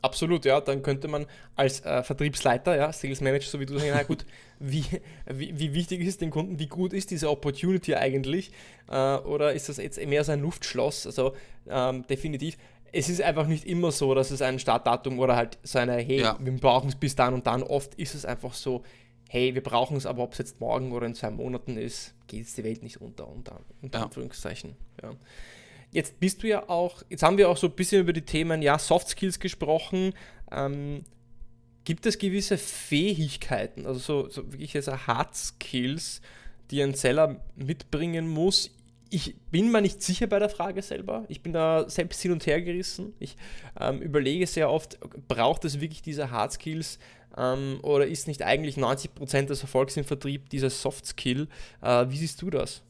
[0.02, 0.60] Absolut, ja.
[0.60, 4.24] Dann könnte man als äh, Vertriebsleiter, ja, Sales Manager, so wie du sagen, na gut,
[4.58, 4.84] wie,
[5.30, 8.50] wie, wie, wichtig ist dem Kunden, wie gut ist diese Opportunity eigentlich?
[8.88, 11.06] Äh, oder ist das jetzt mehr so ein Luftschloss?
[11.06, 11.36] Also
[11.68, 12.56] ähm, definitiv.
[12.94, 16.20] Es ist einfach nicht immer so, dass es ein Startdatum oder halt so eine, hey,
[16.20, 16.36] ja.
[16.40, 17.62] wir brauchen es bis dann und dann.
[17.62, 18.82] Oft ist es einfach so,
[19.32, 22.44] hey, wir brauchen es, aber ob es jetzt morgen oder in zwei Monaten ist, geht
[22.44, 24.04] es die Welt nicht unter, unter, unter ja.
[24.04, 24.76] Anführungszeichen.
[25.02, 25.14] Ja.
[25.90, 28.60] Jetzt bist du ja auch, jetzt haben wir auch so ein bisschen über die Themen,
[28.60, 30.12] ja, Soft Skills gesprochen.
[30.50, 31.04] Ähm,
[31.84, 36.20] gibt es gewisse Fähigkeiten, also so, so wirklich also Hard Skills,
[36.70, 38.70] die ein Seller mitbringen muss?
[39.14, 41.26] Ich bin mir nicht sicher bei der Frage selber.
[41.28, 43.12] Ich bin da selbst hin und her gerissen.
[43.18, 43.36] Ich
[43.78, 44.98] ähm, überlege sehr oft,
[45.28, 46.98] braucht es wirklich diese Hard Skills?
[47.36, 51.46] Ähm, oder ist nicht eigentlich 90% des Erfolgs im Vertrieb dieser Soft Skill?
[51.82, 52.80] Äh, wie siehst du das?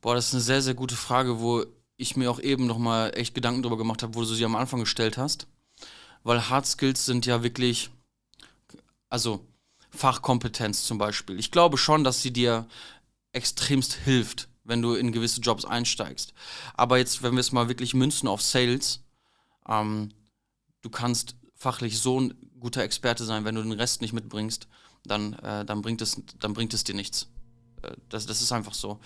[0.00, 1.64] Boah, das ist eine sehr, sehr gute Frage, wo
[1.96, 4.80] ich mir auch eben nochmal echt Gedanken darüber gemacht habe, wo du sie am Anfang
[4.80, 5.46] gestellt hast.
[6.24, 7.88] Weil Hard Skills sind ja wirklich,
[9.10, 9.46] also
[9.90, 11.38] Fachkompetenz zum Beispiel.
[11.38, 12.66] Ich glaube schon, dass sie dir
[13.30, 16.34] extremst hilft, wenn du in gewisse Jobs einsteigst.
[16.74, 19.04] Aber jetzt, wenn wir es mal wirklich münzen auf Sales,
[19.68, 20.10] ähm,
[20.82, 24.68] du kannst fachlich so ein guter Experte sein, wenn du den Rest nicht mitbringst,
[25.04, 27.28] dann, äh, dann, bringt, es, dann bringt es dir nichts.
[27.82, 29.00] Äh, das, das ist einfach so.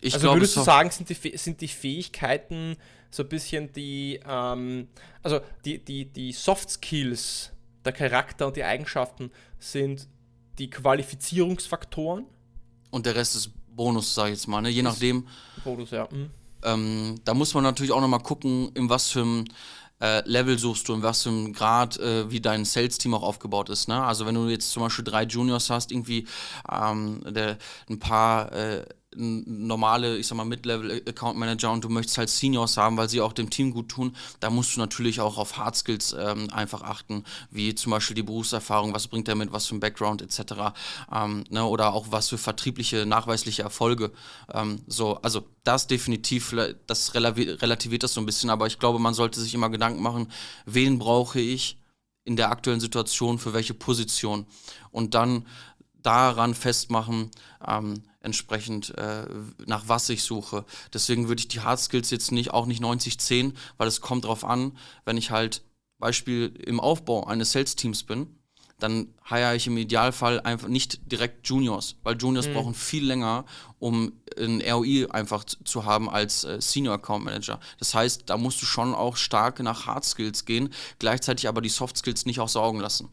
[0.00, 2.76] Ich also glaub, würdest du sagen, sind die, sind die Fähigkeiten
[3.10, 4.88] so ein bisschen die, ähm,
[5.22, 7.52] also die, die, die Soft Skills,
[7.84, 10.08] der Charakter und die Eigenschaften sind
[10.58, 12.26] die Qualifizierungsfaktoren?
[12.92, 14.68] Und der Rest ist Bonus, sag ich jetzt mal, ne?
[14.68, 15.26] je nachdem.
[15.64, 16.06] Bonus, ja.
[16.10, 16.30] Mhm.
[16.62, 19.44] Ähm, da muss man natürlich auch nochmal gucken, in was für einem
[20.00, 23.70] äh, Level suchst du, in was für einem Grad, äh, wie dein Sales-Team auch aufgebaut
[23.70, 23.88] ist.
[23.88, 24.00] Ne?
[24.02, 26.26] Also wenn du jetzt zum Beispiel drei Juniors hast, irgendwie
[26.70, 27.56] ähm, der,
[27.88, 32.96] ein paar äh, normale, ich sag mal, Mid-Level-Account Manager und du möchtest halt Seniors haben,
[32.96, 36.14] weil sie auch dem Team gut tun, da musst du natürlich auch auf Hard Skills
[36.18, 39.80] ähm, einfach achten, wie zum Beispiel die Berufserfahrung, was bringt er mit, was für ein
[39.80, 40.74] Background etc.
[41.12, 44.12] Ähm, ne, oder auch was für vertriebliche, nachweisliche Erfolge.
[44.52, 46.54] Ähm, so, also das definitiv,
[46.86, 50.28] das relativiert das so ein bisschen, aber ich glaube, man sollte sich immer Gedanken machen,
[50.66, 51.78] wen brauche ich
[52.24, 54.46] in der aktuellen Situation für welche Position
[54.90, 55.46] und dann
[56.02, 57.30] daran festmachen,
[57.66, 59.26] ähm, entsprechend äh,
[59.66, 60.64] nach was ich suche.
[60.92, 64.44] Deswegen würde ich die Hard Skills jetzt nicht, auch nicht 90-10, weil es kommt darauf
[64.44, 65.62] an, wenn ich halt
[65.98, 68.38] Beispiel im Aufbau eines Sales-Teams bin,
[68.78, 72.54] dann heiere ich im Idealfall einfach nicht direkt Juniors, weil Juniors mhm.
[72.54, 73.44] brauchen viel länger,
[73.78, 77.60] um ein ROI einfach zu haben als äh, Senior Account Manager.
[77.78, 81.68] Das heißt, da musst du schon auch stark nach Hard Skills gehen, gleichzeitig aber die
[81.68, 83.08] Soft Skills nicht außer lassen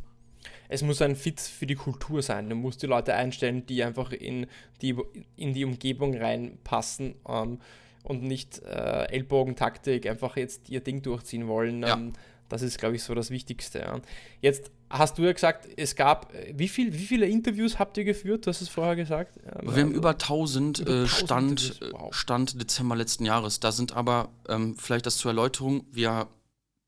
[0.70, 2.48] es muss ein Fit für die Kultur sein.
[2.48, 4.46] Du musst die Leute einstellen, die einfach in
[4.82, 4.96] die,
[5.36, 7.60] in die Umgebung reinpassen ähm,
[8.04, 11.82] und nicht äh, Ellbogentaktik einfach jetzt ihr Ding durchziehen wollen.
[11.82, 11.96] Ja.
[11.96, 12.14] Ähm,
[12.50, 13.80] das ist, glaube ich, so das Wichtigste.
[13.80, 14.00] Ja.
[14.42, 18.46] Jetzt hast du ja gesagt, es gab, wie, viel, wie viele Interviews habt ihr geführt?
[18.46, 19.38] Du hast es vorher gesagt.
[19.38, 22.14] Ähm, Wir haben über 1000, über 1000 äh, Stand, wow.
[22.14, 23.60] Stand Dezember letzten Jahres.
[23.60, 26.28] Da sind aber, ähm, vielleicht das zur Erläuterung, wir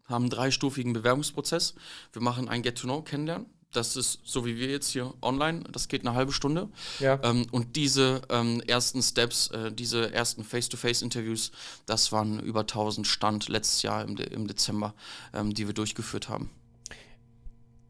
[0.08, 1.74] haben einen dreistufigen Bewerbungsprozess.
[2.13, 6.02] Wir machen ein Get-to-Know kennenlernen das ist so wie wir jetzt hier online, das geht
[6.06, 6.70] eine halbe Stunde.
[7.00, 7.20] Ja.
[7.24, 11.52] Ähm, und diese ähm, ersten Steps, äh, diese ersten Face-to-Face-Interviews,
[11.86, 14.94] das waren über 1000 Stand letztes Jahr im, De im Dezember,
[15.34, 16.50] ähm, die wir durchgeführt haben.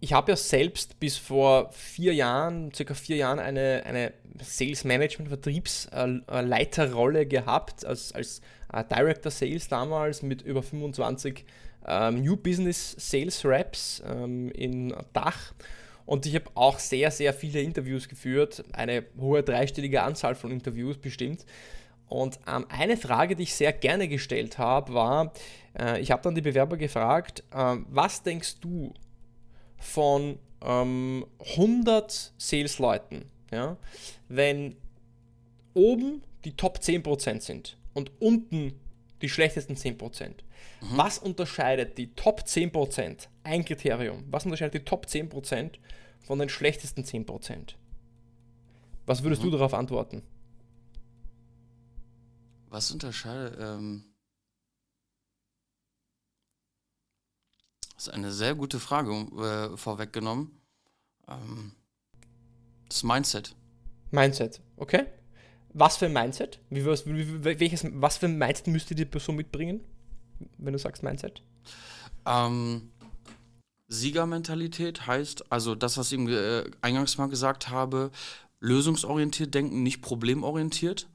[0.03, 4.13] Ich habe ja selbst bis vor vier Jahren, circa vier Jahren, eine, eine
[4.43, 8.41] Sales Management, Vertriebsleiterrolle gehabt, als, als
[8.73, 11.45] äh, Director Sales damals mit über 25
[11.87, 15.53] ähm, New Business Sales Reps ähm, in Dach.
[16.05, 20.97] Und ich habe auch sehr, sehr viele Interviews geführt, eine hohe dreistellige Anzahl von Interviews
[20.97, 21.45] bestimmt.
[22.07, 25.31] Und ähm, eine Frage, die ich sehr gerne gestellt habe, war,
[25.79, 28.93] äh, ich habe dann die Bewerber gefragt, äh, was denkst du
[29.77, 33.77] von ähm, 100 Sales-Leuten, ja,
[34.27, 34.75] wenn
[35.73, 38.73] oben die Top 10% sind und unten
[39.21, 40.27] die schlechtesten 10%.
[40.27, 40.37] Mhm.
[40.97, 43.27] Was unterscheidet die Top 10%?
[43.43, 44.25] Ein Kriterium.
[44.29, 45.75] Was unterscheidet die Top 10%
[46.21, 47.75] von den schlechtesten 10%?
[49.05, 49.47] Was würdest mhm.
[49.47, 50.23] du darauf antworten?
[52.69, 53.57] Was unterscheidet.
[53.59, 54.05] Ähm
[57.95, 60.61] das ist eine sehr gute Frage äh, vorweggenommen.
[61.27, 61.73] Ähm
[62.87, 63.55] das Mindset.
[64.11, 65.05] Mindset, okay.
[65.73, 66.59] Was für ein Mindset?
[66.69, 69.81] Wie, was, welches, was für ein Mindset müsste die Person mitbringen,
[70.57, 71.41] wenn du sagst Mindset?
[72.25, 72.91] Ähm,
[73.87, 78.11] Siegermentalität heißt, also das, was ich äh, eingangs mal gesagt habe,
[78.59, 81.09] lösungsorientiert denken, nicht problemorientiert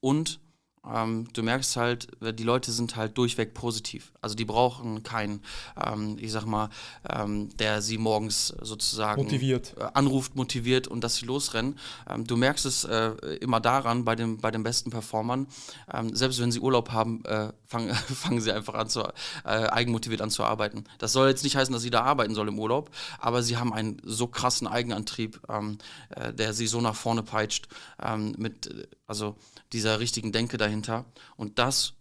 [0.00, 0.40] und
[0.90, 4.12] ähm, du merkst halt, die Leute sind halt durchweg positiv.
[4.20, 5.40] Also die brauchen keinen,
[5.80, 6.70] ähm, ich sag mal,
[7.08, 9.74] ähm, der sie morgens sozusagen motiviert.
[9.78, 11.78] Äh, anruft, motiviert und dass sie losrennen.
[12.08, 15.46] Ähm, du merkst es äh, immer daran bei, dem, bei den besten Performern,
[15.92, 19.02] ähm, selbst wenn sie Urlaub haben, äh, fangen, fangen sie einfach an zu,
[19.44, 20.84] äh, eigenmotiviert an zu arbeiten.
[20.98, 23.72] Das soll jetzt nicht heißen, dass sie da arbeiten soll im Urlaub, aber sie haben
[23.72, 25.78] einen so krassen Eigenantrieb, ähm,
[26.10, 27.68] äh, der sie so nach vorne peitscht,
[28.36, 29.36] mit, also
[29.72, 31.04] dieser richtigen Denke dahinter.
[31.36, 31.94] Und das,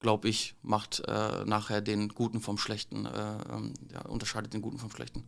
[0.00, 3.08] glaube ich, macht äh, nachher den Guten vom Schlechten, äh,
[3.50, 5.24] ähm, ja, unterscheidet den Guten vom Schlechten.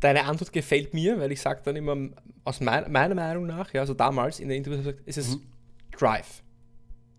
[0.00, 1.96] Deine Antwort gefällt mir, weil ich sage dann immer,
[2.44, 5.42] aus mein, meiner Meinung nach, ja, also damals in der Interview ist es mhm.
[5.96, 6.42] Drive.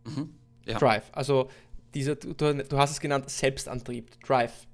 [0.05, 0.36] Mhm.
[0.67, 0.77] Ja.
[0.77, 1.03] Drive.
[1.11, 1.49] Also
[1.93, 4.67] dieser, du, du, hast es genannt, Selbstantrieb, Drive.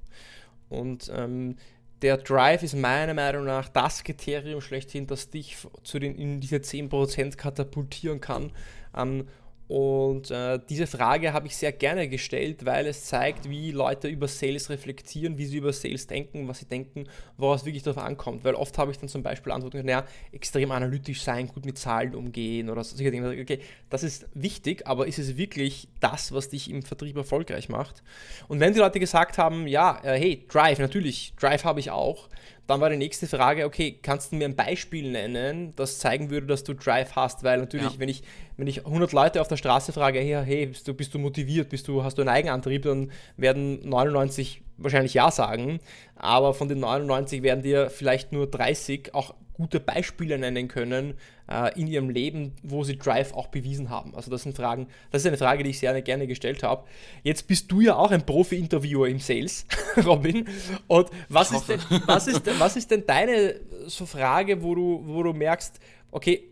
[0.69, 1.57] Und ähm,
[2.01, 6.57] der Drive ist meiner Meinung nach das Kriterium schlechthin, das dich zu den, in diese
[6.57, 8.51] 10% katapultieren kann.
[8.95, 9.27] Ähm,
[9.73, 14.27] Und äh, diese Frage habe ich sehr gerne gestellt, weil es zeigt, wie Leute über
[14.27, 17.07] Sales reflektieren, wie sie über Sales denken, was sie denken,
[17.37, 18.43] woraus wirklich darauf ankommt.
[18.43, 22.13] Weil oft habe ich dann zum Beispiel Antworten, naja, extrem analytisch sein, gut mit Zahlen
[22.13, 23.29] umgehen oder solche Dinge.
[23.29, 28.03] Okay, das ist wichtig, aber ist es wirklich das, was dich im Vertrieb erfolgreich macht?
[28.47, 32.29] Und wenn die Leute gesagt haben, ja, äh, hey, Drive, natürlich, Drive habe ich auch,
[32.67, 36.47] dann war die nächste Frage, okay, kannst du mir ein Beispiel nennen, das zeigen würde,
[36.47, 37.43] dass du Drive hast?
[37.43, 37.99] Weil natürlich, ja.
[37.99, 38.23] wenn, ich,
[38.55, 41.69] wenn ich 100 Leute auf der Straße frage, hey, hey bist, du, bist du motiviert,
[41.69, 45.79] bist du, hast du einen Eigenantrieb, dann werden 99 wahrscheinlich Ja sagen.
[46.15, 51.13] Aber von den 99 werden dir vielleicht nur 30 auch gute Beispiele nennen können
[51.49, 54.15] äh, in ihrem Leben, wo sie Drive auch bewiesen haben.
[54.15, 56.85] Also das sind Fragen, das ist eine Frage, die ich sehr gerne gestellt habe.
[57.21, 59.65] Jetzt bist du ja auch ein Profi-Interviewer im Sales,
[60.05, 60.47] Robin.
[60.87, 63.55] Und was ist, denn, was, ist, was ist denn deine
[63.85, 65.79] so Frage, wo du, wo du merkst,
[66.11, 66.49] okay,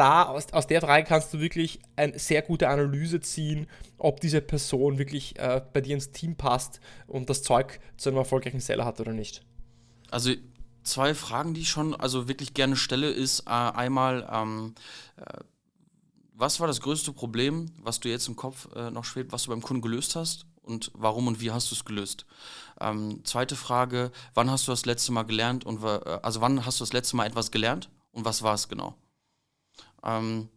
[0.00, 3.66] da aus, aus der Frage kannst du wirklich eine sehr gute Analyse ziehen,
[3.98, 8.16] ob diese Person wirklich äh, bei dir ins Team passt und das Zeug zu einem
[8.16, 9.42] erfolgreichen Seller hat oder nicht.
[10.10, 10.32] Also
[10.84, 14.74] zwei Fragen, die ich schon also wirklich gerne stelle, ist äh, einmal, ähm,
[15.16, 15.40] äh,
[16.32, 19.50] was war das größte Problem, was du jetzt im Kopf äh, noch schwebt, was du
[19.50, 22.24] beim Kunden gelöst hast und warum und wie hast du es gelöst?
[22.80, 26.80] Ähm, zweite Frage, wann hast du das letzte Mal gelernt und äh, also wann hast
[26.80, 28.96] du das letzte Mal etwas gelernt und was war es genau?
[30.04, 30.48] Ähm,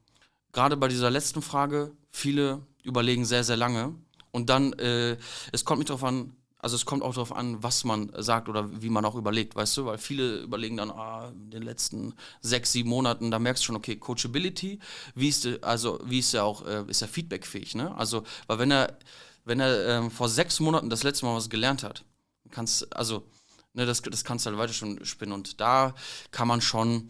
[0.51, 3.95] Gerade bei dieser letzten Frage, viele überlegen sehr, sehr lange.
[4.31, 5.17] Und dann, äh,
[5.51, 8.81] es kommt nicht darauf an, also es kommt auch darauf an, was man sagt oder
[8.81, 12.71] wie man auch überlegt, weißt du, weil viele überlegen dann, ah, in den letzten sechs,
[12.71, 14.79] sieben Monaten, da merkst du schon, okay, Coachability,
[15.13, 17.93] wie ist, also wie ist er auch, äh, ist er feedbackfähig, ne?
[17.97, 18.97] Also, weil wenn er,
[19.43, 22.05] wenn er ähm, vor sechs Monaten das letzte Mal was gelernt hat,
[22.49, 23.27] kannst, also,
[23.73, 25.33] ne, das, das kannst du halt weiter schon spinnen.
[25.33, 25.93] Und da
[26.31, 27.09] kann man schon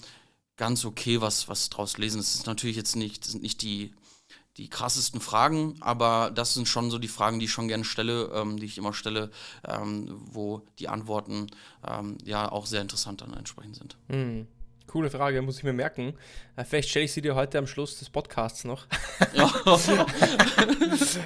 [0.57, 2.17] ganz okay was, was draus lesen.
[2.17, 3.93] Das ist natürlich jetzt nicht, sind nicht die
[4.57, 8.29] die krassesten Fragen, aber das sind schon so die Fragen, die ich schon gerne stelle,
[8.35, 9.31] ähm, die ich immer stelle,
[9.67, 11.47] ähm, wo die Antworten
[11.87, 13.97] ähm, ja auch sehr interessant dann entsprechend sind.
[14.09, 14.47] Mhm.
[14.93, 16.13] Coole Frage, muss ich mir merken.
[16.55, 18.85] Äh, vielleicht stelle ich sie dir heute am Schluss des Podcasts noch.
[19.33, 19.51] Ja,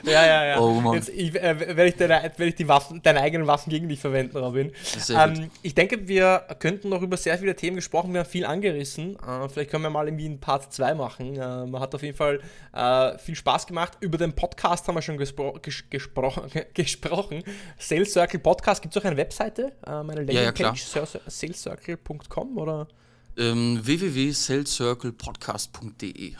[0.05, 0.45] ja, ja.
[0.45, 0.59] ja.
[0.61, 0.93] Oh, Mann.
[0.93, 3.99] Jetzt, ich, äh, werde ich, deine, werd ich die Waffen, deine eigenen Waffen gegen dich
[3.99, 4.71] verwenden, Robin.
[5.09, 8.13] Ähm, ich denke, wir könnten noch über sehr viele Themen gesprochen.
[8.13, 9.17] Wir haben viel angerissen.
[9.17, 11.35] Äh, vielleicht können wir mal irgendwie einen Part 2 machen.
[11.35, 12.39] Äh, man hat auf jeden Fall
[12.71, 13.97] äh, viel Spaß gemacht.
[13.99, 16.49] Über den Podcast haben wir schon gespro ges gesprochen.
[16.73, 17.43] gesprochen.
[17.77, 18.81] Sales Circle Podcast.
[18.81, 19.73] Gibt es auch eine Webseite?
[19.85, 22.87] Äh, meine Landingpage, ja, ja, salescircle.com oder?
[23.37, 26.35] Ähm, www.salescirclepodcast.de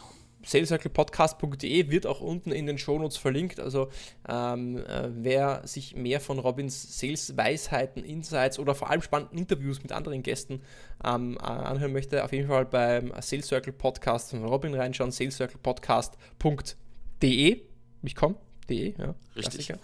[0.47, 3.59] salescirclepodcast.de wird auch unten in den Shownotes verlinkt.
[3.59, 3.89] Also
[4.29, 9.91] ähm, äh, wer sich mehr von Robins Sales-Weisheiten, Insights oder vor allem spannenden Interviews mit
[9.91, 10.61] anderen Gästen
[11.03, 17.61] ähm, äh, anhören möchte, auf jeden Fall beim Sales Circle Podcast von Robin reinschauen, salescirclepodcast.de.
[18.03, 18.35] Ich komme.
[18.69, 19.67] De, ja, Richtig.
[19.67, 19.79] Klassiker.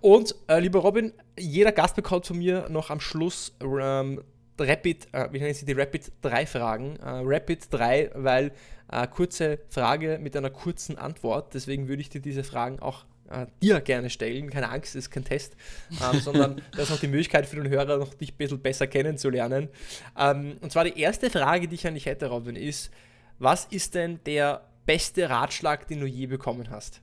[0.00, 4.22] Und äh, lieber Robin, jeder Gast bekommt von mir noch am Schluss ähm,
[4.58, 6.96] Rapid, äh, wie nennen Sie die Rapid 3 Fragen?
[6.96, 8.52] Äh, Rapid 3, weil
[8.90, 11.54] äh, kurze Frage mit einer kurzen Antwort.
[11.54, 14.50] Deswegen würde ich dir diese Fragen auch äh, dir gerne stellen.
[14.50, 15.56] Keine Angst, es ist kein Test,
[15.90, 18.86] ähm, sondern das ist noch die Möglichkeit für den Hörer, noch dich ein bisschen besser
[18.86, 19.68] kennenzulernen.
[20.16, 22.90] Ähm, und zwar die erste Frage, die ich an dich hätte, Robin, ist:
[23.38, 27.00] Was ist denn der beste Ratschlag, den du je bekommen hast?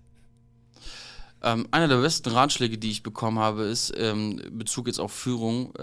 [1.44, 5.74] Ähm, einer der besten Ratschläge, die ich bekommen habe, ist ähm, Bezug jetzt auf Führung.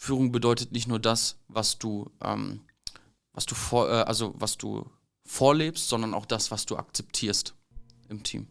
[0.00, 2.62] Führung bedeutet nicht nur das, was du, ähm,
[3.34, 4.90] was du vor, äh, also was du
[5.26, 7.54] vorlebst, sondern auch das, was du akzeptierst
[8.08, 8.46] im Team.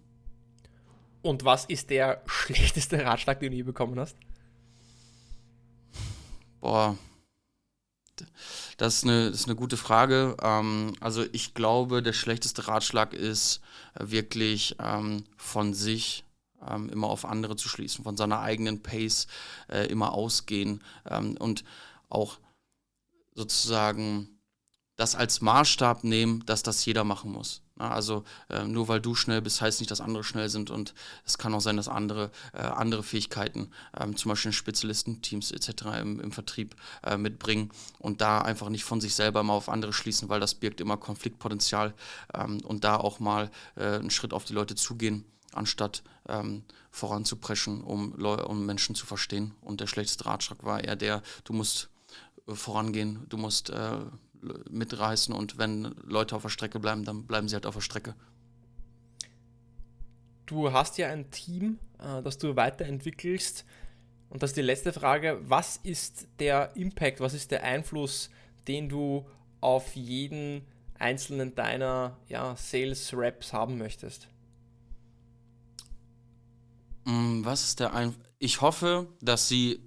[1.23, 4.15] Und was ist der schlechteste Ratschlag, den du je bekommen hast?
[6.61, 6.95] Boah,
[8.77, 10.37] das ist eine, das ist eine gute Frage.
[10.43, 13.59] Ähm, also ich glaube, der schlechteste Ratschlag ist
[13.95, 16.25] wirklich ähm, von sich
[16.67, 19.27] ähm, immer auf andere zu schließen, von seiner eigenen Pace
[19.69, 21.63] äh, immer ausgehen ähm, und
[22.09, 22.39] auch
[23.33, 24.39] sozusagen
[24.99, 27.61] das als Maßstab nehmen, dass das jeder machen muss.
[27.77, 30.93] Also äh, nur weil du schnell bist, heißt nicht, dass andere schnell sind und
[31.25, 35.69] es kann auch sein, dass andere äh, andere Fähigkeiten, ähm, zum Beispiel Spezialistenteams etc.
[36.01, 39.93] im, im Vertrieb äh, mitbringen und da einfach nicht von sich selber mal auf andere
[39.93, 41.93] schließen, weil das birgt immer Konfliktpotenzial
[42.33, 47.83] ähm, und da auch mal äh, einen Schritt auf die Leute zugehen anstatt ähm, voranzupreschen,
[47.83, 49.53] um, um Menschen zu verstehen.
[49.61, 51.89] Und der schlechteste Ratschlag war eher der, du musst
[52.47, 53.97] äh, vorangehen, du musst äh,
[54.69, 58.15] mitreißen und wenn Leute auf der Strecke bleiben, dann bleiben sie halt auf der Strecke.
[60.45, 63.65] Du hast ja ein Team, äh, das du weiterentwickelst.
[64.29, 65.39] Und das ist die letzte Frage.
[65.43, 68.29] Was ist der Impact, was ist der Einfluss,
[68.67, 69.27] den du
[69.61, 70.65] auf jeden
[70.97, 74.27] einzelnen deiner ja, Sales Reps haben möchtest?
[77.09, 79.81] Mm, was ist der ein Ich hoffe, dass sie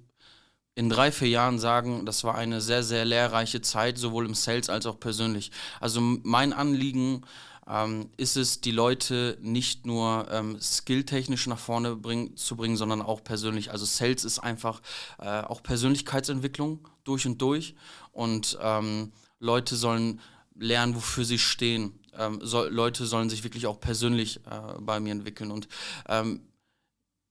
[0.75, 4.69] in drei, vier Jahren sagen, das war eine sehr, sehr lehrreiche Zeit, sowohl im Sales
[4.71, 5.53] als auch persönlich.
[5.81, 7.25] Also mein Anliegen
[7.68, 13.03] ähm, ist es, die Leute nicht nur ähm, skilltechnisch nach vorne bring, zu bringen, sondern
[13.03, 13.70] auch persönlich.
[13.70, 14.81] Also Sales ist einfach
[15.18, 17.75] äh, auch Persönlichkeitsentwicklung durch und durch.
[18.11, 20.20] Und ähm, Leute sollen
[20.57, 22.01] lernen, wofür sie stehen.
[22.18, 25.51] Ähm, so, Leute sollen sich wirklich auch persönlich äh, bei mir entwickeln.
[25.51, 25.68] Und
[26.09, 26.41] ähm,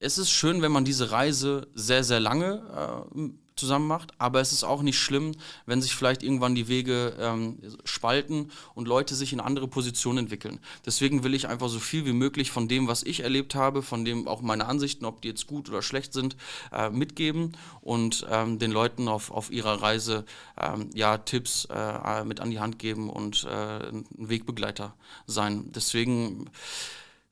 [0.02, 4.52] es ist schön, wenn man diese Reise sehr, sehr lange äh, zusammen macht, aber es
[4.52, 5.34] ist auch nicht schlimm,
[5.68, 10.60] wenn sich vielleicht irgendwann die Wege ähm, spalten und Leute sich in andere Positionen entwickeln.
[10.88, 14.04] Deswegen will ich einfach so viel wie möglich von dem, was ich erlebt habe, von
[14.04, 16.36] dem auch meine Ansichten, ob die jetzt gut oder schlecht sind,
[16.74, 20.26] äh, mitgeben und ähm, den Leuten auf, auf ihrer Reise
[20.60, 24.96] ähm, ja, Tipps äh, mit an die Hand geben und äh, ein Wegbegleiter
[25.28, 25.72] sein.
[25.72, 26.50] Deswegen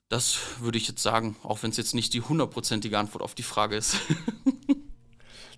[0.10, 3.44] das würde ich jetzt sagen, auch wenn es jetzt nicht die hundertprozentige Antwort auf die
[3.44, 3.96] Frage ist.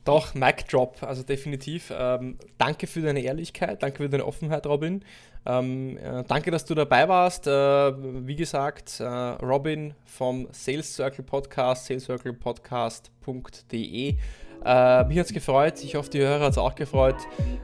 [0.04, 1.93] Doch, Mic Drop, also definitiv.
[1.95, 5.06] Ähm, danke für deine Ehrlichkeit, danke für deine Offenheit, Robin.
[5.45, 7.47] Ähm, äh, danke, dass du dabei warst.
[7.47, 14.18] Äh, wie gesagt, äh, Robin vom Sales Circle Podcast, salescirclepodcast.de.
[14.64, 17.16] Äh, mich hat es gefreut, ich hoffe, die Hörer hat es auch gefreut.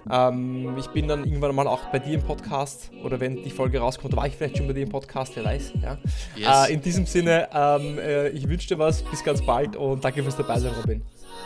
[0.10, 3.78] Ähm, ich bin dann irgendwann mal auch bei dir im Podcast oder wenn die Folge
[3.80, 5.74] rauskommt, war ich vielleicht schon bei dir im Podcast, wer weiß.
[5.80, 6.00] Ja?
[6.36, 6.70] Yes.
[6.70, 10.24] Äh, in diesem Sinne, ähm, äh, ich wünsche dir was, bis ganz bald und danke
[10.24, 11.04] fürs Dabeisein, Robin.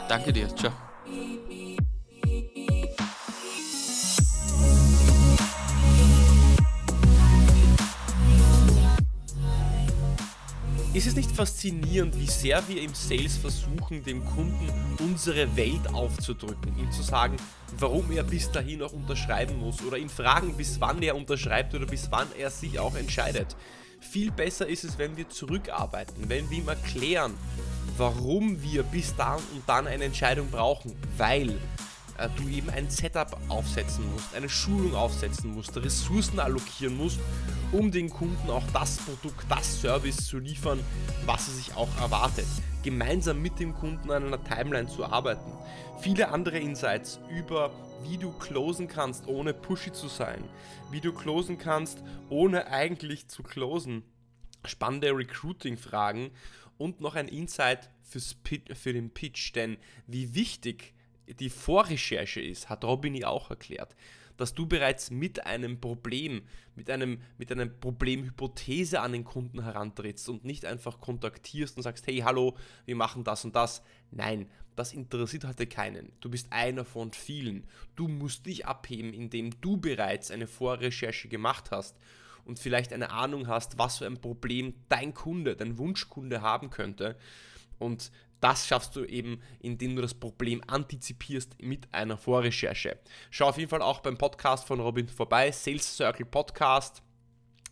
[0.08, 0.72] Danke dir, ciao.
[10.94, 14.68] Ist es nicht faszinierend, wie sehr wir im Sales versuchen, dem Kunden
[15.00, 17.38] unsere Welt aufzudrücken, ihm zu sagen,
[17.78, 21.86] warum er bis dahin noch unterschreiben muss oder ihn fragen, bis wann er unterschreibt oder
[21.86, 23.56] bis wann er sich auch entscheidet.
[24.02, 27.36] Viel besser ist es, wenn wir zurückarbeiten, wenn wir ihm erklären,
[27.96, 31.58] warum wir bis dann und dann eine Entscheidung brauchen, weil
[32.22, 37.20] äh, du eben ein Setup aufsetzen musst, eine Schulung aufsetzen musst, Ressourcen allokieren musst,
[37.72, 40.80] um den Kunden auch das Produkt, das Service zu liefern,
[41.26, 42.48] was er sich auch erwartet.
[42.84, 45.52] Gemeinsam mit dem Kunden an einer Timeline zu arbeiten.
[46.00, 47.72] Viele andere Insights über
[48.04, 50.44] wie du closen kannst, ohne pushy zu sein,
[50.90, 54.04] wie du closen kannst, ohne eigentlich zu closen.
[54.66, 56.32] Spannende Recruiting-Fragen
[56.78, 58.36] und noch ein Insight fürs,
[58.74, 60.94] für den Pitch, denn wie wichtig
[61.28, 63.96] die Vorrecherche ist, hat Robini auch erklärt,
[64.38, 66.42] dass du bereits mit einem Problem,
[66.76, 72.08] mit einem, mit einer Problemhypothese an den Kunden herantrittst und nicht einfach kontaktierst und sagst,
[72.08, 73.84] hey, hallo, wir machen das und das.
[74.10, 76.12] Nein, das interessiert heute keinen.
[76.22, 77.68] Du bist einer von vielen.
[77.96, 81.98] Du musst dich abheben, indem du bereits eine Vorrecherche gemacht hast
[82.46, 87.18] und vielleicht eine Ahnung hast, was für ein Problem dein Kunde, dein Wunschkunde haben könnte.
[87.82, 92.98] Und das schaffst du eben, indem du das Problem antizipierst mit einer Vorrecherche.
[93.30, 97.04] Schau auf jeden Fall auch beim Podcast von Robin vorbei, Sales Circle Podcast.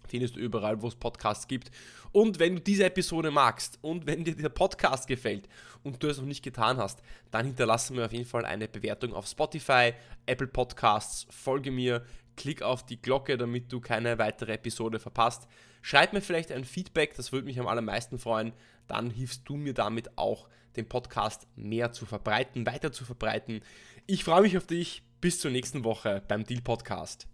[0.07, 1.70] Findest du überall, wo es Podcasts gibt.
[2.12, 5.47] Und wenn du diese Episode magst und wenn dir der Podcast gefällt
[5.84, 9.14] und du es noch nicht getan hast, dann hinterlasse mir auf jeden Fall eine Bewertung
[9.14, 9.93] auf Spotify,
[10.26, 12.03] Apple Podcasts, folge mir,
[12.36, 15.47] klick auf die Glocke, damit du keine weitere Episode verpasst.
[15.82, 18.53] Schreib mir vielleicht ein Feedback, das würde mich am allermeisten freuen.
[18.89, 23.61] Dann hilfst du mir damit auch, den Podcast mehr zu verbreiten, weiter zu verbreiten.
[24.07, 25.03] Ich freue mich auf dich.
[25.21, 27.27] Bis zur nächsten Woche beim Deal Podcast.